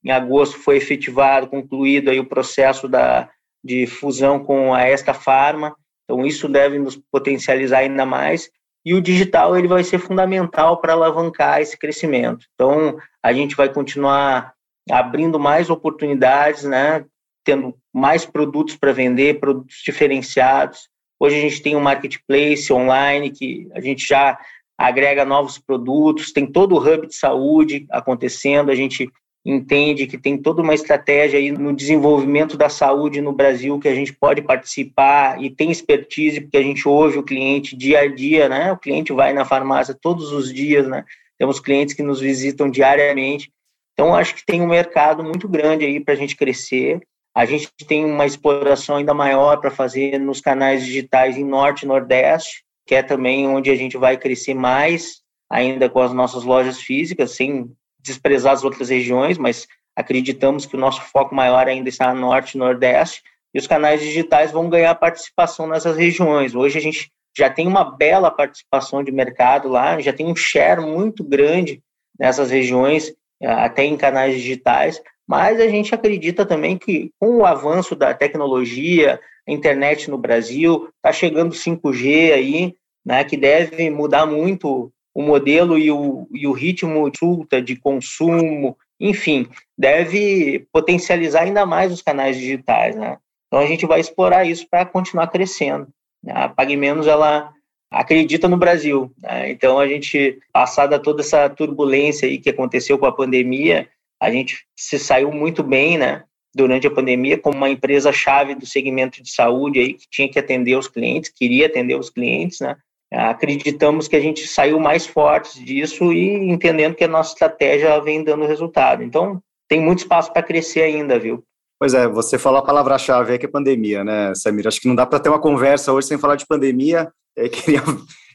em 0.04 0.10
agosto, 0.10 0.58
foi 0.58 0.76
efetivado, 0.76 1.48
concluído 1.48 2.10
aí 2.10 2.18
o 2.18 2.28
processo 2.28 2.88
da, 2.88 3.28
de 3.62 3.86
fusão 3.86 4.42
com 4.42 4.74
a 4.74 4.82
Esta 4.82 5.14
Pharma, 5.14 5.76
então 6.04 6.26
isso 6.26 6.48
deve 6.48 6.78
nos 6.78 6.96
potencializar 7.10 7.78
ainda 7.78 8.04
mais, 8.04 8.50
e 8.84 8.94
o 8.94 9.00
digital 9.00 9.56
ele 9.56 9.68
vai 9.68 9.84
ser 9.84 9.98
fundamental 9.98 10.80
para 10.80 10.94
alavancar 10.94 11.60
esse 11.60 11.78
crescimento. 11.78 12.46
Então, 12.54 12.98
a 13.22 13.32
gente 13.32 13.54
vai 13.54 13.68
continuar 13.68 14.54
abrindo 14.90 15.38
mais 15.38 15.68
oportunidades, 15.68 16.64
né, 16.64 17.04
tendo 17.44 17.74
mais 17.92 18.24
produtos 18.24 18.76
para 18.76 18.92
vender, 18.92 19.40
produtos 19.40 19.82
diferenciados. 19.84 20.88
Hoje 21.18 21.36
a 21.36 21.40
gente 21.40 21.62
tem 21.62 21.76
um 21.76 21.80
marketplace 21.80 22.72
online 22.72 23.30
que 23.30 23.68
a 23.72 23.80
gente 23.80 24.06
já 24.06 24.38
agrega 24.78 25.24
novos 25.24 25.58
produtos, 25.58 26.32
tem 26.32 26.46
todo 26.46 26.74
o 26.74 26.78
hub 26.78 27.06
de 27.06 27.14
saúde 27.14 27.86
acontecendo, 27.90 28.70
a 28.70 28.74
gente 28.74 29.10
entende 29.44 30.06
que 30.06 30.18
tem 30.18 30.36
toda 30.36 30.62
uma 30.62 30.74
estratégia 30.74 31.38
aí 31.38 31.50
no 31.50 31.74
desenvolvimento 31.74 32.56
da 32.56 32.68
saúde 32.68 33.20
no 33.20 33.32
Brasil 33.32 33.78
que 33.78 33.88
a 33.88 33.94
gente 33.94 34.12
pode 34.12 34.42
participar 34.42 35.42
e 35.42 35.48
tem 35.48 35.70
expertise 35.70 36.40
porque 36.40 36.58
a 36.58 36.62
gente 36.62 36.86
ouve 36.86 37.18
o 37.18 37.22
cliente 37.22 37.76
dia 37.76 38.00
a 38.00 38.06
dia, 38.06 38.48
né? 38.48 38.72
O 38.72 38.76
cliente 38.76 39.12
vai 39.12 39.32
na 39.32 39.44
farmácia 39.44 39.96
todos 39.98 40.30
os 40.32 40.52
dias, 40.52 40.86
né? 40.86 41.04
Temos 41.38 41.58
clientes 41.58 41.94
que 41.94 42.02
nos 42.02 42.20
visitam 42.20 42.70
diariamente. 42.70 43.50
Então 43.94 44.14
acho 44.14 44.34
que 44.34 44.44
tem 44.44 44.60
um 44.60 44.66
mercado 44.66 45.22
muito 45.24 45.48
grande 45.48 45.86
aí 45.86 46.00
para 46.00 46.14
a 46.14 46.16
gente 46.16 46.36
crescer. 46.36 47.00
A 47.34 47.44
gente 47.44 47.68
tem 47.86 48.04
uma 48.04 48.26
exploração 48.26 48.96
ainda 48.96 49.14
maior 49.14 49.60
para 49.60 49.70
fazer 49.70 50.18
nos 50.18 50.40
canais 50.40 50.84
digitais 50.84 51.36
em 51.36 51.44
Norte 51.44 51.84
e 51.84 51.88
Nordeste, 51.88 52.64
que 52.86 52.94
é 52.94 53.02
também 53.02 53.46
onde 53.46 53.70
a 53.70 53.76
gente 53.76 53.96
vai 53.96 54.16
crescer 54.16 54.54
mais 54.54 55.20
ainda 55.48 55.88
com 55.88 56.00
as 56.00 56.12
nossas 56.12 56.44
lojas 56.44 56.80
físicas, 56.80 57.32
sem 57.32 57.70
desprezar 58.00 58.52
as 58.52 58.64
outras 58.64 58.88
regiões, 58.88 59.36
mas 59.36 59.66
acreditamos 59.96 60.64
que 60.64 60.76
o 60.76 60.78
nosso 60.78 61.00
foco 61.02 61.34
maior 61.34 61.66
ainda 61.68 61.88
está 61.88 62.14
no 62.14 62.20
norte 62.20 62.54
e 62.54 62.58
nordeste, 62.58 63.22
e 63.52 63.58
os 63.58 63.66
canais 63.66 64.00
digitais 64.00 64.52
vão 64.52 64.70
ganhar 64.70 64.94
participação 64.94 65.66
nessas 65.66 65.96
regiões. 65.96 66.54
Hoje 66.54 66.78
a 66.78 66.80
gente 66.80 67.10
já 67.36 67.50
tem 67.50 67.66
uma 67.66 67.84
bela 67.84 68.30
participação 68.30 69.02
de 69.02 69.10
mercado 69.10 69.68
lá, 69.68 70.00
já 70.00 70.12
tem 70.12 70.26
um 70.26 70.36
share 70.36 70.80
muito 70.80 71.24
grande 71.24 71.82
nessas 72.18 72.50
regiões, 72.50 73.12
até 73.42 73.84
em 73.84 73.96
canais 73.96 74.34
digitais, 74.34 75.00
mas 75.30 75.60
a 75.60 75.68
gente 75.68 75.94
acredita 75.94 76.44
também 76.44 76.76
que 76.76 77.12
com 77.16 77.36
o 77.36 77.46
avanço 77.46 77.94
da 77.94 78.12
tecnologia, 78.12 79.20
a 79.48 79.52
internet 79.52 80.10
no 80.10 80.18
Brasil, 80.18 80.88
está 80.96 81.12
chegando 81.12 81.54
5G 81.54 82.32
aí, 82.32 82.74
né, 83.06 83.22
que 83.22 83.36
deve 83.36 83.90
mudar 83.90 84.26
muito 84.26 84.92
o 85.14 85.22
modelo 85.22 85.78
e 85.78 85.88
o, 85.88 86.26
e 86.32 86.48
o 86.48 86.52
ritmo 86.52 87.08
de 87.08 87.62
de 87.62 87.76
consumo, 87.76 88.76
enfim, 88.98 89.48
deve 89.78 90.66
potencializar 90.72 91.42
ainda 91.42 91.64
mais 91.64 91.92
os 91.92 92.02
canais 92.02 92.36
digitais, 92.36 92.96
né? 92.96 93.16
Então 93.46 93.60
a 93.60 93.66
gente 93.66 93.86
vai 93.86 94.00
explorar 94.00 94.44
isso 94.44 94.66
para 94.68 94.84
continuar 94.84 95.28
crescendo. 95.28 95.86
Né? 96.24 96.32
A 96.34 96.48
Pague 96.48 96.76
Menos 96.76 97.06
ela 97.06 97.52
acredita 97.88 98.48
no 98.48 98.56
Brasil, 98.56 99.12
né? 99.22 99.52
então 99.52 99.78
a 99.78 99.86
gente 99.86 100.40
passada 100.52 100.98
toda 100.98 101.22
essa 101.22 101.48
turbulência 101.48 102.26
aí 102.26 102.36
que 102.36 102.50
aconteceu 102.50 102.98
com 102.98 103.06
a 103.06 103.12
pandemia, 103.12 103.88
a 104.20 104.30
gente 104.30 104.64
se 104.76 104.98
saiu 104.98 105.32
muito 105.32 105.62
bem, 105.62 105.96
né? 105.96 106.24
Durante 106.54 106.86
a 106.86 106.90
pandemia, 106.90 107.38
como 107.38 107.56
uma 107.56 107.70
empresa 107.70 108.12
chave 108.12 108.54
do 108.54 108.66
segmento 108.66 109.22
de 109.22 109.30
saúde 109.30 109.78
aí 109.78 109.94
que 109.94 110.06
tinha 110.10 110.28
que 110.28 110.38
atender 110.38 110.76
os 110.76 110.88
clientes, 110.88 111.30
queria 111.34 111.66
atender 111.66 111.94
os 111.96 112.10
clientes, 112.10 112.60
né? 112.60 112.76
acreditamos 113.12 114.06
que 114.06 114.14
a 114.14 114.20
gente 114.20 114.46
saiu 114.46 114.78
mais 114.78 115.06
fortes 115.06 115.54
disso 115.64 116.12
e 116.12 116.48
entendendo 116.48 116.94
que 116.94 117.04
a 117.04 117.08
nossa 117.08 117.32
estratégia 117.32 118.00
vem 118.00 118.22
dando 118.22 118.46
resultado. 118.46 119.02
Então, 119.02 119.42
tem 119.68 119.80
muito 119.80 120.00
espaço 120.00 120.32
para 120.32 120.42
crescer 120.42 120.82
ainda, 120.82 121.18
viu? 121.18 121.42
Pois 121.78 121.94
é, 121.94 122.06
você 122.06 122.38
falou 122.38 122.58
a 122.60 122.64
palavra-chave 122.64 123.32
aí 123.32 123.38
que 123.38 123.46
é 123.46 123.48
pandemia, 123.48 124.04
né, 124.04 124.34
Samir? 124.34 124.66
Acho 124.66 124.80
que 124.80 124.86
não 124.86 124.94
dá 124.94 125.06
para 125.06 125.18
ter 125.18 125.28
uma 125.28 125.40
conversa 125.40 125.92
hoje 125.92 126.08
sem 126.08 126.18
falar 126.18 126.36
de 126.36 126.46
pandemia. 126.46 127.10
Eu 127.36 127.48
queria 127.50 127.82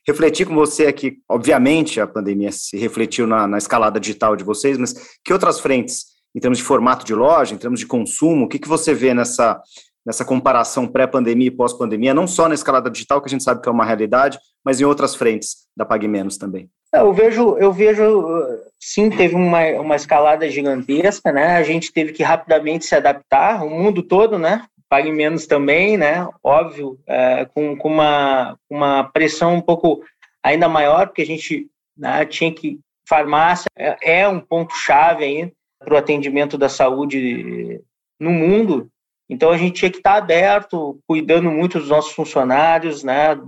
refletir 0.08 0.46
com 0.46 0.56
você 0.56 0.88
aqui. 0.88 1.18
Obviamente, 1.30 2.00
a 2.00 2.08
pandemia 2.08 2.52
se 2.52 2.78
refletiu 2.78 3.26
na, 3.26 3.48
na 3.48 3.58
escalada 3.58 4.00
digital 4.00 4.36
de 4.36 4.44
vocês, 4.44 4.78
mas 4.78 5.18
que 5.24 5.34
outras 5.34 5.60
frentes, 5.60 6.06
em 6.36 6.40
termos 6.40 6.58
de 6.58 6.64
formato 6.64 7.06
de 7.06 7.14
loja, 7.14 7.54
em 7.54 7.58
termos 7.58 7.80
de 7.80 7.88
consumo, 7.88 8.46
o 8.46 8.48
que, 8.48 8.60
que 8.60 8.68
você 8.68 8.94
vê 8.94 9.14
nessa 9.14 9.62
nessa 10.06 10.24
comparação 10.24 10.88
pré-pandemia 10.88 11.48
e 11.48 11.52
pós-pandemia, 11.52 12.14
não 12.14 12.28
só 12.28 12.48
na 12.48 12.54
escalada 12.54 12.92
digital, 12.92 13.20
que 13.20 13.28
a 13.28 13.30
gente 13.32 13.44
sabe 13.44 13.62
que 13.62 13.68
é 13.68 13.72
uma 13.72 13.84
realidade, 13.84 14.38
mas 14.64 14.80
em 14.80 14.86
outras 14.86 15.16
frentes 15.16 15.68
da 15.76 15.84
Pague 15.84 16.08
Menos 16.08 16.38
também? 16.38 16.70
É, 16.94 17.00
eu 17.00 17.12
vejo, 17.12 17.58
eu 17.58 17.74
vejo, 17.74 18.24
sim, 18.80 19.10
teve 19.10 19.36
uma, 19.36 19.62
uma 19.82 19.96
escalada 19.96 20.48
gigantesca, 20.48 21.32
né? 21.32 21.58
A 21.58 21.64
gente 21.64 21.92
teve 21.92 22.14
que 22.14 22.22
rapidamente 22.22 22.86
se 22.86 22.96
adaptar, 22.96 23.66
o 23.66 23.70
mundo 23.70 24.04
todo, 24.04 24.38
né? 24.38 24.64
Pague 24.96 25.12
Menos 25.12 25.46
também, 25.46 25.98
né? 25.98 26.28
Óbvio, 26.44 26.98
é, 27.06 27.46
com, 27.46 27.76
com 27.76 27.90
uma, 27.90 28.58
uma 28.70 29.04
pressão 29.04 29.56
um 29.56 29.62
pouco 29.62 30.04
ainda 30.44 30.70
maior, 30.70 31.08
porque 31.08 31.22
a 31.22 31.26
gente 31.26 31.68
né, 31.98 32.26
tinha 32.26 32.54
que 32.54 32.80
farmácia 33.08 33.68
é, 33.78 34.22
é 34.22 34.28
um 34.28 34.40
ponto 34.40 34.74
chave 34.74 35.24
aí 35.24 35.54
para 35.80 35.94
o 35.94 35.98
atendimento 35.98 36.58
da 36.58 36.70
saúde 36.70 37.82
no 38.20 38.32
mundo 38.32 38.90
então 39.30 39.52
a 39.52 39.58
gente 39.58 39.80
tinha 39.80 39.92
que 39.92 39.98
estar 39.98 40.16
aberto, 40.16 41.00
cuidando 41.08 41.50
muito 41.50 41.80
dos 41.80 41.90
nossos 41.90 42.14
funcionários, 42.14 43.04
né? 43.04 43.40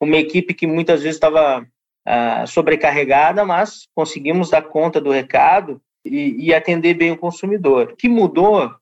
Uma 0.00 0.16
equipe 0.16 0.54
que 0.54 0.66
muitas 0.66 1.02
vezes 1.02 1.16
estava 1.16 1.66
ah, 2.06 2.46
sobrecarregada, 2.46 3.44
mas 3.44 3.86
conseguimos 3.94 4.50
dar 4.50 4.62
conta 4.62 5.00
do 5.00 5.10
recado 5.10 5.80
e, 6.04 6.46
e, 6.46 6.54
atender 6.54 6.94
bem 6.94 7.12
o 7.12 7.18
consumidor. 7.18 7.92
O 7.92 7.96
que 7.96 8.08
mudou 8.08 8.74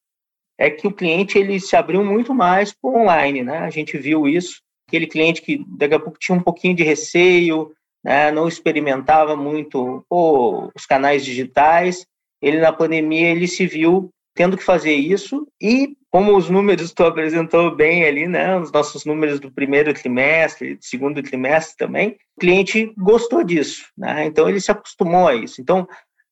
é 0.58 0.70
que 0.70 0.86
o 0.86 0.92
cliente 0.92 1.38
ele 1.38 1.60
se 1.60 1.76
abriu 1.76 2.04
muito 2.04 2.34
mais 2.34 2.72
para 2.72 2.90
o 2.90 3.02
online, 3.02 3.42
né? 3.42 3.58
A 3.58 3.70
gente 3.70 3.96
viu 3.98 4.26
isso. 4.26 4.60
Aquele 4.88 5.06
cliente 5.06 5.42
que 5.42 5.64
daqui 5.68 5.94
a 5.94 6.00
pouco 6.00 6.18
tinha 6.18 6.36
um 6.36 6.42
pouquinho 6.42 6.74
de 6.74 6.82
receio, 6.82 7.72
né? 8.04 8.30
não 8.30 8.46
experimentava 8.46 9.36
muito 9.36 10.04
pô, 10.08 10.70
os 10.74 10.86
canais 10.86 11.24
digitais. 11.24 12.06
Ele 12.40 12.60
na 12.60 12.72
pandemia 12.72 13.30
ele 13.30 13.48
se 13.48 13.66
viu 13.66 14.10
tendo 14.34 14.56
que 14.56 14.62
fazer 14.62 14.92
isso 14.92 15.48
e 15.60 15.96
como 16.10 16.36
os 16.36 16.48
números 16.48 16.92
tu 16.94 17.04
apresentou 17.04 17.74
bem 17.74 18.04
ali, 18.04 18.28
né, 18.28 18.56
os 18.58 18.70
nossos 18.70 19.04
números 19.04 19.40
do 19.40 19.50
primeiro 19.50 19.92
trimestre, 19.92 20.76
do 20.76 20.84
segundo 20.84 21.22
trimestre 21.22 21.76
também, 21.76 22.16
o 22.36 22.40
cliente 22.40 22.92
gostou 22.96 23.42
disso, 23.42 23.86
né? 23.96 24.26
Então 24.26 24.48
ele 24.48 24.60
se 24.60 24.70
acostumou 24.70 25.26
a 25.26 25.34
isso. 25.34 25.60
Então 25.60 25.88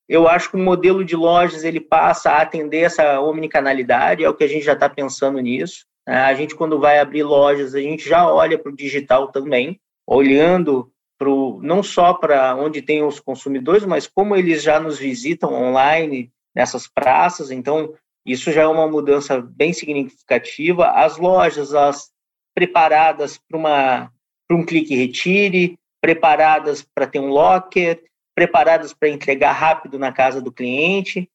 eu 0.08 0.28
acho 0.28 0.50
que 0.50 0.56
o 0.56 0.60
modelo 0.60 1.04
de 1.04 1.16
lojas 1.16 1.64
ele 1.64 1.80
passa 1.80 2.30
a 2.30 2.42
atender 2.42 2.80
essa 2.80 3.20
omnicanalidade, 3.20 4.24
é 4.24 4.28
o 4.28 4.34
que 4.34 4.44
a 4.44 4.48
gente 4.48 4.64
já 4.64 4.74
está 4.74 4.88
pensando 4.88 5.40
nisso. 5.40 5.86
Né? 6.06 6.16
A 6.16 6.34
gente 6.34 6.54
quando 6.54 6.78
vai 6.78 6.98
abrir 6.98 7.22
lojas 7.22 7.74
a 7.74 7.80
gente 7.80 8.08
já 8.08 8.30
olha 8.30 8.58
para 8.58 8.70
o 8.70 8.76
digital 8.76 9.28
também, 9.28 9.80
olhando 10.06 10.90
pro, 11.18 11.58
não 11.62 11.82
só 11.82 12.12
para 12.12 12.54
onde 12.54 12.82
tem 12.82 13.02
os 13.02 13.20
consumidores, 13.20 13.84
mas 13.84 14.06
como 14.06 14.36
eles 14.36 14.62
já 14.62 14.78
nos 14.78 14.98
visitam 14.98 15.54
online 15.54 16.30
nessas 16.54 16.86
praças, 16.86 17.50
então 17.50 17.94
isso 18.26 18.52
já 18.52 18.62
é 18.62 18.66
uma 18.66 18.88
mudança 18.88 19.40
bem 19.40 19.72
significativa. 19.72 20.88
As 20.90 21.18
lojas, 21.18 21.74
as 21.74 22.10
preparadas 22.54 23.38
para 23.48 24.10
para 24.46 24.56
um 24.58 24.64
clique 24.64 24.94
retire, 24.94 25.78
preparadas 26.02 26.86
para 26.94 27.06
ter 27.06 27.18
um 27.18 27.28
locker, 27.28 28.02
preparadas 28.34 28.92
para 28.92 29.08
entregar 29.08 29.52
rápido 29.52 29.98
na 29.98 30.12
casa 30.12 30.40
do 30.40 30.52
cliente. 30.52 31.30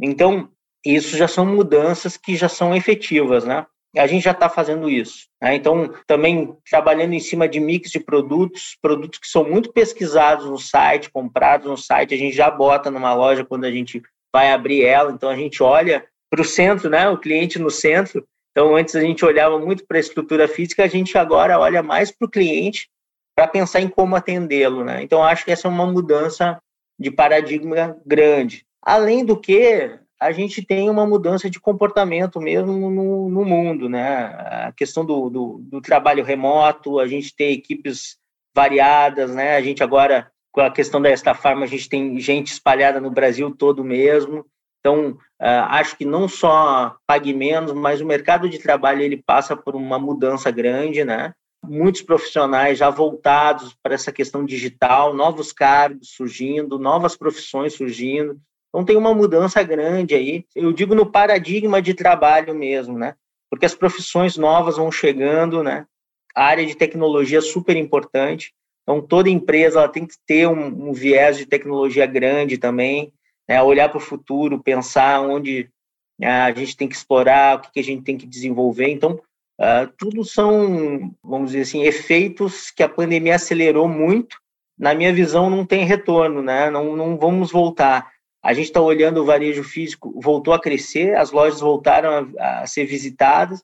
Então, 0.00 0.48
isso 0.84 1.16
já 1.16 1.26
são 1.26 1.46
mudanças 1.46 2.16
que 2.16 2.36
já 2.36 2.48
são 2.48 2.74
efetivas, 2.74 3.44
né? 3.44 3.66
A 3.96 4.06
gente 4.06 4.24
já 4.24 4.32
está 4.32 4.48
fazendo 4.48 4.90
isso. 4.90 5.28
Né? 5.40 5.54
Então, 5.54 5.94
também 6.06 6.56
trabalhando 6.68 7.12
em 7.12 7.20
cima 7.20 7.48
de 7.48 7.60
mix 7.60 7.90
de 7.90 8.00
produtos, 8.00 8.76
produtos 8.82 9.20
que 9.20 9.28
são 9.28 9.44
muito 9.48 9.72
pesquisados 9.72 10.46
no 10.46 10.58
site, 10.58 11.10
comprados 11.10 11.68
no 11.68 11.76
site, 11.76 12.12
a 12.12 12.18
gente 12.18 12.34
já 12.34 12.50
bota 12.50 12.90
numa 12.90 13.14
loja 13.14 13.44
quando 13.44 13.64
a 13.64 13.70
gente 13.70 14.02
vai 14.34 14.52
abrir 14.52 14.84
ela. 14.84 15.12
Então 15.12 15.30
a 15.30 15.36
gente 15.36 15.62
olha 15.62 16.04
para 16.28 16.42
o 16.42 16.44
centro, 16.44 16.90
né? 16.90 17.08
O 17.08 17.18
cliente 17.18 17.58
no 17.58 17.70
centro. 17.70 18.26
Então 18.50 18.74
antes 18.74 18.96
a 18.96 19.00
gente 19.00 19.24
olhava 19.24 19.58
muito 19.60 19.86
para 19.86 19.96
a 19.96 20.00
estrutura 20.00 20.48
física, 20.48 20.82
a 20.82 20.88
gente 20.88 21.16
agora 21.16 21.58
olha 21.58 21.82
mais 21.82 22.10
para 22.10 22.26
o 22.26 22.30
cliente 22.30 22.88
para 23.34 23.48
pensar 23.48 23.80
em 23.80 23.88
como 23.88 24.16
atendê-lo, 24.16 24.84
né? 24.84 25.02
Então 25.02 25.22
acho 25.22 25.44
que 25.44 25.50
essa 25.50 25.66
é 25.66 25.70
uma 25.70 25.86
mudança 25.86 26.58
de 26.98 27.10
paradigma 27.10 27.96
grande. 28.06 28.64
Além 28.82 29.24
do 29.24 29.36
que 29.36 29.98
a 30.20 30.32
gente 30.32 30.64
tem 30.64 30.88
uma 30.88 31.06
mudança 31.06 31.50
de 31.50 31.60
comportamento 31.60 32.40
mesmo 32.40 32.90
no, 32.90 33.28
no 33.28 33.44
mundo, 33.44 33.88
né? 33.88 34.24
A 34.66 34.72
questão 34.76 35.04
do, 35.04 35.28
do, 35.28 35.60
do 35.62 35.80
trabalho 35.80 36.24
remoto, 36.24 36.98
a 36.98 37.06
gente 37.06 37.34
tem 37.34 37.52
equipes 37.52 38.16
variadas, 38.54 39.34
né? 39.34 39.56
A 39.56 39.60
gente 39.60 39.82
agora 39.82 40.30
com 40.52 40.60
a 40.60 40.70
questão 40.70 41.02
da 41.02 41.10
Esta 41.10 41.32
a 41.32 41.66
gente 41.66 41.88
tem 41.88 42.18
gente 42.20 42.52
espalhada 42.52 43.00
no 43.00 43.10
Brasil 43.10 43.54
todo 43.54 43.82
mesmo. 43.82 44.46
Então, 44.78 45.10
uh, 45.40 45.64
acho 45.70 45.96
que 45.96 46.04
não 46.04 46.28
só 46.28 46.96
pague 47.06 47.34
menos, 47.34 47.72
mas 47.72 48.00
o 48.00 48.06
mercado 48.06 48.48
de 48.48 48.58
trabalho 48.58 49.02
ele 49.02 49.16
passa 49.16 49.56
por 49.56 49.74
uma 49.74 49.98
mudança 49.98 50.50
grande, 50.50 51.02
né? 51.02 51.32
Muitos 51.68 52.02
profissionais 52.02 52.78
já 52.78 52.90
voltados 52.90 53.76
para 53.82 53.94
essa 53.94 54.12
questão 54.12 54.44
digital, 54.44 55.14
novos 55.14 55.52
cargos 55.52 56.10
surgindo, 56.10 56.78
novas 56.78 57.16
profissões 57.16 57.74
surgindo. 57.74 58.40
Então 58.68 58.84
tem 58.84 58.96
uma 58.96 59.14
mudança 59.14 59.62
grande 59.62 60.14
aí. 60.14 60.44
Eu 60.54 60.72
digo 60.72 60.94
no 60.94 61.06
paradigma 61.06 61.80
de 61.80 61.94
trabalho 61.94 62.54
mesmo, 62.54 62.98
né? 62.98 63.14
Porque 63.50 63.66
as 63.66 63.74
profissões 63.74 64.36
novas 64.36 64.76
vão 64.76 64.90
chegando, 64.90 65.62
né? 65.62 65.86
A 66.34 66.44
área 66.44 66.66
de 66.66 66.74
tecnologia 66.74 67.38
é 67.38 67.42
super 67.42 67.76
importante. 67.76 68.52
Então 68.82 69.00
toda 69.00 69.30
empresa 69.30 69.78
ela 69.78 69.88
tem 69.88 70.06
que 70.06 70.16
ter 70.26 70.48
um, 70.48 70.88
um 70.88 70.92
viés 70.92 71.38
de 71.38 71.46
tecnologia 71.46 72.06
grande 72.06 72.58
também, 72.58 73.12
né? 73.48 73.62
Olhar 73.62 73.88
para 73.88 73.98
o 73.98 74.00
futuro, 74.00 74.62
pensar 74.62 75.20
onde 75.20 75.70
né, 76.18 76.28
a 76.28 76.52
gente 76.52 76.76
tem 76.76 76.88
que 76.88 76.94
explorar, 76.94 77.56
o 77.56 77.60
que, 77.60 77.72
que 77.72 77.80
a 77.80 77.84
gente 77.84 78.02
tem 78.02 78.16
que 78.16 78.26
desenvolver. 78.26 78.88
Então 78.88 79.20
Uh, 79.60 79.86
tudo 79.96 80.24
são, 80.24 81.14
vamos 81.22 81.52
dizer 81.52 81.62
assim, 81.62 81.84
efeitos 81.84 82.70
que 82.70 82.82
a 82.82 82.88
pandemia 82.88 83.36
acelerou 83.36 83.88
muito. 83.88 84.36
Na 84.76 84.94
minha 84.94 85.12
visão, 85.12 85.48
não 85.48 85.64
tem 85.64 85.84
retorno, 85.84 86.42
né? 86.42 86.70
Não, 86.70 86.96
não 86.96 87.16
vamos 87.16 87.52
voltar. 87.52 88.10
A 88.42 88.52
gente 88.52 88.66
está 88.66 88.80
olhando 88.80 89.22
o 89.22 89.24
varejo 89.24 89.62
físico, 89.62 90.20
voltou 90.20 90.52
a 90.52 90.60
crescer, 90.60 91.16
as 91.16 91.30
lojas 91.30 91.60
voltaram 91.60 92.30
a, 92.38 92.62
a, 92.62 92.66
ser 92.66 92.84
visitadas, 92.84 93.62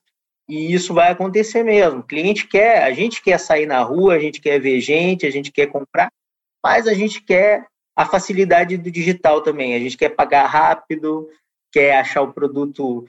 e 0.49 0.73
isso 0.73 0.93
vai 0.93 1.11
acontecer 1.11 1.63
mesmo. 1.63 1.99
O 1.99 2.03
cliente 2.03 2.47
quer, 2.47 2.83
a 2.83 2.91
gente 2.91 3.21
quer 3.21 3.37
sair 3.37 3.65
na 3.65 3.83
rua, 3.83 4.15
a 4.15 4.19
gente 4.19 4.41
quer 4.41 4.59
ver 4.59 4.79
gente, 4.79 5.25
a 5.25 5.29
gente 5.29 5.51
quer 5.51 5.67
comprar, 5.67 6.11
mas 6.63 6.87
a 6.87 6.93
gente 6.93 7.21
quer 7.21 7.67
a 7.95 8.05
facilidade 8.05 8.77
do 8.77 8.89
digital 8.89 9.41
também. 9.41 9.75
A 9.75 9.79
gente 9.79 9.97
quer 9.97 10.09
pagar 10.09 10.47
rápido, 10.47 11.29
quer 11.71 11.97
achar 11.97 12.21
o 12.21 12.33
produto 12.33 13.05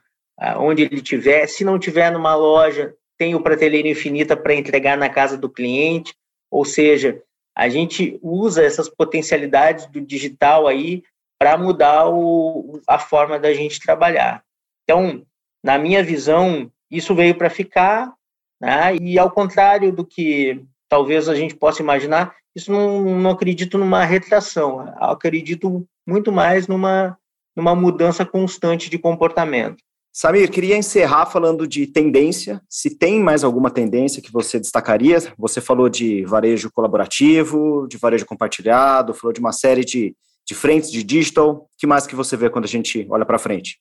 onde 0.59 0.83
ele 0.83 1.00
tiver. 1.00 1.46
Se 1.46 1.64
não 1.64 1.78
tiver 1.78 2.11
numa 2.11 2.35
loja, 2.35 2.94
tem 3.18 3.35
o 3.35 3.42
prateleira 3.42 3.88
infinita 3.88 4.37
para 4.37 4.55
entregar 4.55 4.96
na 4.96 5.09
casa 5.09 5.37
do 5.37 5.48
cliente. 5.48 6.14
Ou 6.50 6.64
seja, 6.64 7.22
a 7.57 7.68
gente 7.68 8.18
usa 8.22 8.64
essas 8.64 8.88
potencialidades 8.88 9.87
do 9.87 10.00
digital 10.00 10.66
aí 10.66 11.02
para 11.38 11.57
mudar 11.57 12.09
o, 12.09 12.81
a 12.87 12.98
forma 12.98 13.38
da 13.38 13.52
gente 13.52 13.81
trabalhar. 13.81 14.44
Então, 14.85 15.24
na 15.62 15.78
minha 15.78 16.02
visão, 16.02 16.70
isso 16.90 17.14
veio 17.14 17.35
para 17.35 17.50
ficar, 17.50 18.12
né? 18.61 18.96
e 18.96 19.18
ao 19.18 19.31
contrário 19.31 19.92
do 19.92 20.05
que 20.05 20.62
talvez 20.88 21.28
a 21.28 21.35
gente 21.35 21.55
possa 21.55 21.83
imaginar, 21.83 22.35
isso 22.55 22.70
não, 22.70 23.02
não 23.18 23.31
acredito 23.31 23.78
numa 23.78 24.05
retração, 24.05 24.92
acredito 24.98 25.87
muito 26.07 26.31
mais 26.31 26.68
numa, 26.68 27.18
numa 27.57 27.74
mudança 27.74 28.24
constante 28.24 28.90
de 28.90 28.98
comportamento. 28.98 29.83
Samir, 30.14 30.51
queria 30.51 30.77
encerrar 30.77 31.25
falando 31.25 31.66
de 31.66 31.87
tendência. 31.87 32.61
Se 32.68 32.98
tem 32.98 33.18
mais 33.18 33.42
alguma 33.42 33.70
tendência 33.70 34.20
que 34.20 34.31
você 34.31 34.61
destacaria? 34.61 35.16
Você 35.38 35.59
falou 35.59 35.88
de 35.88 36.22
varejo 36.27 36.70
colaborativo, 36.70 37.87
de 37.88 37.96
varejo 37.96 38.27
compartilhado, 38.27 39.14
falou 39.14 39.33
de 39.33 39.40
uma 39.40 39.53
série 39.53 39.87
de, 39.87 40.14
de 40.46 40.55
frentes 40.55 40.90
de 40.92 41.03
digital. 41.03 41.51
O 41.51 41.66
que 41.79 41.87
mais 41.87 42.07
que 42.07 42.14
você 42.14 42.37
vê 42.37 42.51
quando 42.51 42.66
a 42.66 42.68
gente 42.68 43.07
olha 43.09 43.25
para 43.25 43.38
frente? 43.38 43.79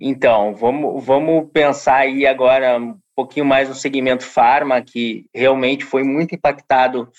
Então, 0.00 0.54
vamos, 0.54 1.04
vamos 1.04 1.50
pensar 1.52 1.96
aí 1.96 2.26
agora 2.26 2.78
um 2.78 2.96
pouquinho 3.14 3.44
mais 3.44 3.68
no 3.68 3.74
segmento 3.74 4.24
farma, 4.24 4.80
que 4.80 5.26
realmente 5.34 5.84
foi 5.84 6.02
muito 6.02 6.34
impactado 6.34 7.10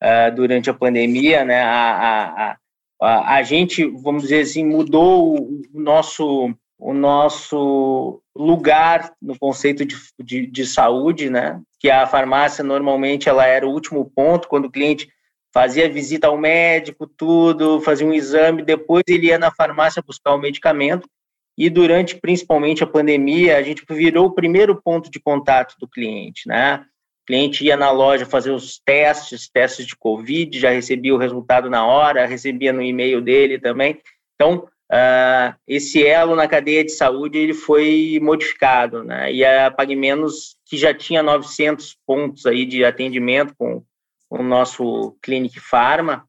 uh, 0.00 0.34
durante 0.34 0.70
a 0.70 0.74
pandemia, 0.74 1.44
né? 1.44 1.60
A, 1.60 1.90
a, 1.90 2.56
a, 3.02 3.34
a 3.34 3.42
gente, 3.42 3.84
vamos 3.84 4.22
dizer 4.22 4.42
assim, 4.42 4.64
mudou 4.64 5.36
o 5.74 5.80
nosso 5.80 6.54
o 6.82 6.92
nosso 6.92 8.20
lugar 8.34 9.12
no 9.22 9.38
conceito 9.38 9.84
de, 9.84 9.96
de, 10.18 10.46
de, 10.48 10.66
saúde, 10.66 11.30
né? 11.30 11.60
Que 11.78 11.88
a 11.88 12.08
farmácia 12.08 12.64
normalmente 12.64 13.28
ela 13.28 13.46
era 13.46 13.64
o 13.64 13.70
último 13.70 14.10
ponto 14.10 14.48
quando 14.48 14.64
o 14.64 14.70
cliente 14.70 15.08
fazia 15.54 15.88
visita 15.88 16.26
ao 16.26 16.36
médico, 16.36 17.06
tudo, 17.06 17.80
fazia 17.82 18.04
um 18.04 18.12
exame, 18.12 18.64
depois 18.64 19.04
ele 19.06 19.28
ia 19.28 19.38
na 19.38 19.52
farmácia 19.52 20.02
buscar 20.04 20.34
o 20.34 20.38
medicamento. 20.38 21.08
E 21.56 21.70
durante 21.70 22.16
principalmente 22.16 22.82
a 22.82 22.86
pandemia, 22.86 23.58
a 23.58 23.62
gente 23.62 23.84
virou 23.88 24.26
o 24.26 24.34
primeiro 24.34 24.74
ponto 24.82 25.08
de 25.08 25.20
contato 25.20 25.76
do 25.78 25.86
cliente, 25.86 26.48
né? 26.48 26.84
O 27.22 27.26
cliente 27.26 27.64
ia 27.64 27.76
na 27.76 27.92
loja 27.92 28.26
fazer 28.26 28.50
os 28.50 28.80
testes, 28.84 29.48
testes 29.48 29.86
de 29.86 29.94
Covid, 29.94 30.58
já 30.58 30.70
recebia 30.70 31.14
o 31.14 31.18
resultado 31.18 31.70
na 31.70 31.86
hora, 31.86 32.26
recebia 32.26 32.72
no 32.72 32.82
e-mail 32.82 33.20
dele 33.20 33.60
também. 33.60 34.00
Então, 34.34 34.66
uh, 34.92 35.54
esse 35.66 36.04
elo 36.06 36.36
na 36.36 36.46
cadeia 36.46 36.84
de 36.84 36.92
saúde 36.92 37.38
ele 37.38 37.54
foi 37.54 38.18
modificado, 38.22 39.02
né? 39.02 39.32
E 39.32 39.44
a 39.44 39.70
Pague 39.70 39.96
Menos, 39.96 40.56
que 40.66 40.76
já 40.76 40.92
tinha 40.92 41.22
900 41.22 41.96
pontos 42.06 42.44
aí 42.46 42.66
de 42.66 42.84
atendimento 42.84 43.54
com, 43.56 43.82
com 44.28 44.40
o 44.40 44.42
nosso 44.42 45.16
Clinic 45.22 45.58
Pharma, 45.58 46.24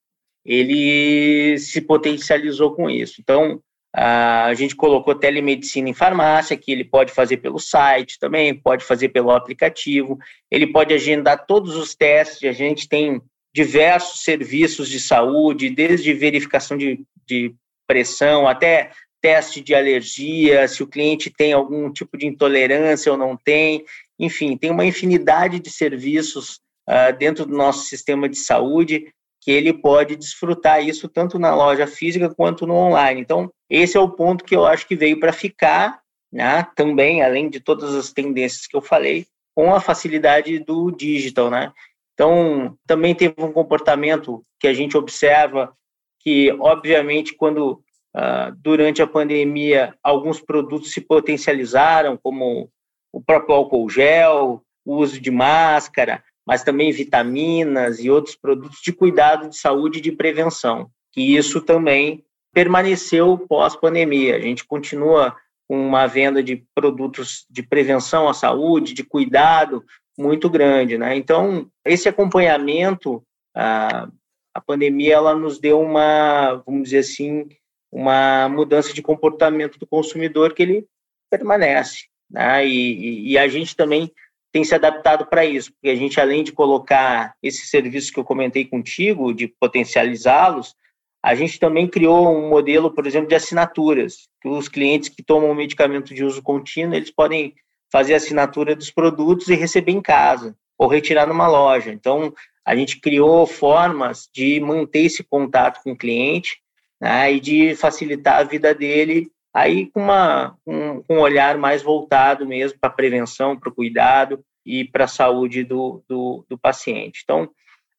ele 0.45 1.57
se 1.57 1.81
potencializou 1.81 2.73
com 2.73 2.89
isso. 2.89 3.21
Então, 3.21 3.61
a 3.95 4.53
gente 4.55 4.75
colocou 4.75 5.13
telemedicina 5.13 5.87
em 5.87 5.93
farmácia, 5.93 6.57
que 6.57 6.71
ele 6.71 6.83
pode 6.83 7.13
fazer 7.13 7.37
pelo 7.37 7.59
site 7.59 8.17
também, 8.17 8.53
pode 8.53 8.83
fazer 8.83 9.09
pelo 9.09 9.29
aplicativo, 9.29 10.17
ele 10.49 10.65
pode 10.65 10.93
agendar 10.93 11.45
todos 11.45 11.75
os 11.75 11.93
testes, 11.93 12.49
a 12.49 12.51
gente 12.51 12.89
tem 12.89 13.21
diversos 13.53 14.23
serviços 14.23 14.89
de 14.89 14.99
saúde, 14.99 15.69
desde 15.69 16.11
verificação 16.11 16.75
de, 16.75 17.05
de 17.27 17.53
pressão, 17.87 18.47
até 18.47 18.91
teste 19.21 19.61
de 19.61 19.73
alergia, 19.73 20.67
se 20.67 20.83
o 20.83 20.87
cliente 20.87 21.29
tem 21.29 21.53
algum 21.53 21.91
tipo 21.91 22.17
de 22.17 22.27
intolerância 22.27 23.11
ou 23.11 23.17
não 23.17 23.37
tem. 23.37 23.85
Enfim, 24.19 24.57
tem 24.57 24.69
uma 24.69 24.85
infinidade 24.85 25.59
de 25.59 25.69
serviços 25.69 26.59
uh, 26.89 27.17
dentro 27.17 27.45
do 27.45 27.55
nosso 27.55 27.85
sistema 27.85 28.27
de 28.27 28.37
saúde 28.37 29.13
que 29.43 29.51
ele 29.51 29.73
pode 29.73 30.15
desfrutar 30.15 30.85
isso 30.85 31.09
tanto 31.09 31.37
na 31.37 31.53
loja 31.53 31.85
física 31.85 32.33
quanto 32.33 32.65
no 32.65 32.75
online. 32.75 33.19
Então, 33.19 33.51
esse 33.69 33.97
é 33.97 33.99
o 33.99 34.09
ponto 34.09 34.43
que 34.43 34.55
eu 34.55 34.65
acho 34.65 34.87
que 34.87 34.95
veio 34.95 35.19
para 35.19 35.33
ficar, 35.33 35.99
né? 36.31 36.65
também, 36.75 37.21
além 37.21 37.49
de 37.49 37.59
todas 37.59 37.93
as 37.93 38.11
tendências 38.11 38.65
que 38.65 38.75
eu 38.75 38.81
falei, 38.81 39.25
com 39.53 39.73
a 39.73 39.81
facilidade 39.81 40.59
do 40.59 40.89
digital. 40.91 41.49
Né? 41.49 41.73
Então, 42.13 42.77
também 42.87 43.13
teve 43.13 43.35
um 43.37 43.51
comportamento 43.51 44.43
que 44.59 44.67
a 44.67 44.73
gente 44.73 44.95
observa 44.95 45.75
que, 46.23 46.51
obviamente, 46.59 47.35
quando 47.35 47.81
uh, 48.15 48.55
durante 48.57 49.01
a 49.01 49.07
pandemia 49.07 49.93
alguns 50.01 50.39
produtos 50.39 50.93
se 50.93 51.01
potencializaram, 51.01 52.17
como 52.17 52.69
o 53.11 53.21
próprio 53.21 53.55
álcool 53.55 53.89
gel, 53.89 54.63
o 54.85 54.95
uso 54.95 55.19
de 55.19 55.29
máscara, 55.29 56.23
mas 56.45 56.63
também 56.63 56.91
vitaminas 56.91 57.99
e 57.99 58.09
outros 58.09 58.35
produtos 58.35 58.79
de 58.81 58.91
cuidado 58.91 59.49
de 59.49 59.57
saúde 59.57 59.99
e 59.99 60.01
de 60.01 60.11
prevenção, 60.11 60.89
que 61.11 61.35
isso 61.35 61.61
também 61.61 62.23
permaneceu 62.53 63.37
pós-pandemia. 63.37 64.35
A 64.35 64.39
gente 64.39 64.65
continua 64.65 65.35
com 65.67 65.87
uma 65.87 66.07
venda 66.07 66.43
de 66.43 66.63
produtos 66.75 67.45
de 67.49 67.63
prevenção 67.63 68.27
à 68.27 68.33
saúde, 68.33 68.93
de 68.93 69.03
cuidado 69.03 69.83
muito 70.17 70.49
grande, 70.49 70.97
né? 70.97 71.15
Então, 71.15 71.67
esse 71.85 72.07
acompanhamento 72.07 73.23
ah, 73.55 74.07
a 74.53 74.61
pandemia 74.61 75.15
ela 75.15 75.35
nos 75.35 75.59
deu 75.59 75.81
uma, 75.81 76.61
vamos 76.65 76.83
dizer 76.83 76.99
assim, 76.99 77.47
uma 77.91 78.47
mudança 78.49 78.93
de 78.93 79.01
comportamento 79.01 79.79
do 79.79 79.87
consumidor 79.87 80.53
que 80.53 80.63
ele 80.63 80.87
permanece, 81.29 82.05
né? 82.29 82.65
E, 82.65 83.31
e 83.31 83.37
a 83.37 83.47
gente 83.47 83.75
também 83.75 84.11
tem 84.51 84.63
se 84.63 84.75
adaptado 84.75 85.25
para 85.25 85.43
isso, 85.43 85.71
porque 85.73 85.89
a 85.89 85.95
gente 85.95 86.21
além 86.21 86.43
de 86.43 86.51
colocar 86.51 87.35
esses 87.41 87.69
serviços 87.69 88.11
que 88.11 88.19
eu 88.19 88.23
comentei 88.23 88.65
contigo, 88.65 89.33
de 89.33 89.47
potencializá-los, 89.47 90.75
a 91.23 91.33
gente 91.33 91.59
também 91.59 91.87
criou 91.87 92.29
um 92.29 92.49
modelo, 92.49 92.91
por 92.91 93.07
exemplo, 93.07 93.29
de 93.29 93.35
assinaturas, 93.35 94.27
que 94.41 94.47
os 94.47 94.67
clientes 94.67 95.09
que 95.09 95.23
tomam 95.23 95.55
medicamento 95.55 96.13
de 96.13 96.23
uso 96.23 96.43
contínuo, 96.43 96.93
eles 96.93 97.09
podem 97.09 97.55
fazer 97.91 98.13
assinatura 98.13 98.75
dos 98.75 98.91
produtos 98.91 99.47
e 99.47 99.55
receber 99.55 99.93
em 99.93 100.01
casa 100.01 100.55
ou 100.77 100.87
retirar 100.87 101.25
numa 101.25 101.47
loja. 101.47 101.91
Então, 101.91 102.33
a 102.65 102.75
gente 102.75 102.99
criou 102.99 103.45
formas 103.45 104.29
de 104.33 104.59
manter 104.59 105.05
esse 105.05 105.23
contato 105.23 105.81
com 105.83 105.91
o 105.91 105.97
cliente 105.97 106.57
né, 106.99 107.33
e 107.33 107.39
de 107.39 107.75
facilitar 107.75 108.39
a 108.39 108.43
vida 108.43 108.73
dele 108.73 109.29
aí 109.53 109.87
com, 109.91 110.01
uma, 110.01 110.55
um, 110.65 111.03
um 111.09 111.19
olhar 111.19 111.57
mais 111.57 111.83
voltado 111.83 112.45
mesmo 112.45 112.79
para 112.79 112.89
a 112.89 112.93
prevenção, 112.93 113.57
para 113.57 113.69
o 113.69 113.75
cuidado 113.75 114.43
e 114.65 114.85
para 114.85 115.03
a 115.03 115.07
saúde 115.07 115.63
do, 115.63 116.03
do, 116.07 116.45
do, 116.49 116.57
paciente. 116.57 117.21
Então, 117.23 117.49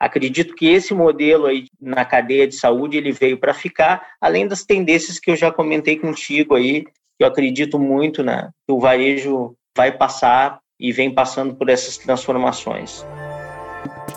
acredito 0.00 0.54
que 0.54 0.66
esse 0.66 0.92
modelo 0.92 1.46
aí 1.46 1.66
na 1.80 2.04
cadeia 2.04 2.48
de 2.48 2.56
saúde 2.56 2.96
ele 2.96 3.12
veio 3.12 3.38
para 3.38 3.54
ficar, 3.54 4.14
além 4.20 4.48
das 4.48 4.64
tendências 4.64 5.18
que 5.18 5.30
eu 5.30 5.36
já 5.36 5.52
comentei 5.52 5.96
contigo 5.96 6.56
aí, 6.56 6.84
que 6.84 7.22
eu 7.22 7.26
acredito 7.28 7.78
muito 7.78 8.24
né, 8.24 8.50
que 8.66 8.72
o 8.72 8.80
varejo 8.80 9.54
vai 9.76 9.92
passar 9.92 10.58
e 10.80 10.90
vem 10.90 11.14
passando 11.14 11.54
por 11.54 11.68
essas 11.68 11.96
transformações. 11.98 13.04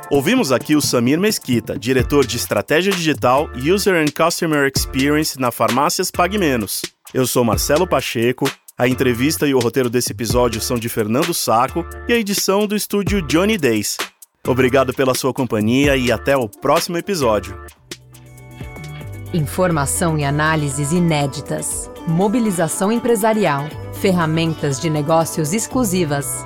Ouvimos 0.10 0.52
aqui 0.52 0.76
o 0.76 0.82
Samir 0.82 1.20
Mesquita, 1.20 1.78
diretor 1.78 2.26
de 2.26 2.38
estratégia 2.38 2.94
digital 2.94 3.50
User 3.56 3.96
and 3.96 4.12
Customer 4.16 4.72
Experience 4.74 5.40
na 5.40 5.52
Farmácias 5.52 6.10
Pague 6.10 6.38
Menos. 6.38 6.82
Eu 7.14 7.28
sou 7.28 7.44
Marcelo 7.44 7.88
Pacheco. 7.88 8.50
A 8.78 8.88
entrevista 8.88 9.48
e 9.48 9.54
o 9.54 9.60
roteiro 9.60 9.90
desse 9.90 10.12
episódio 10.12 10.62
são 10.62 10.78
de 10.78 10.88
Fernando 10.88 11.34
Saco 11.34 11.86
e 12.08 12.14
a 12.14 12.18
edição 12.18 12.68
do 12.68 12.76
estúdio 12.76 13.22
Johnny 13.24 13.58
Days. 13.58 13.98
Obrigado 14.48 14.94
pela 14.94 15.14
sua 15.14 15.34
companhia 15.34 15.98
e 15.98 16.12
até 16.12 16.38
o 16.38 16.48
próximo 16.48 16.98
episódio. 16.98 17.60
Informação 19.34 20.18
e 20.18 20.24
análises 20.24 20.94
inéditas, 20.94 21.92
mobilização 22.08 22.92
empresarial, 22.92 23.66
ferramentas 24.00 24.80
de 24.80 24.90
negócios 24.90 25.54
exclusivas. 25.54 26.46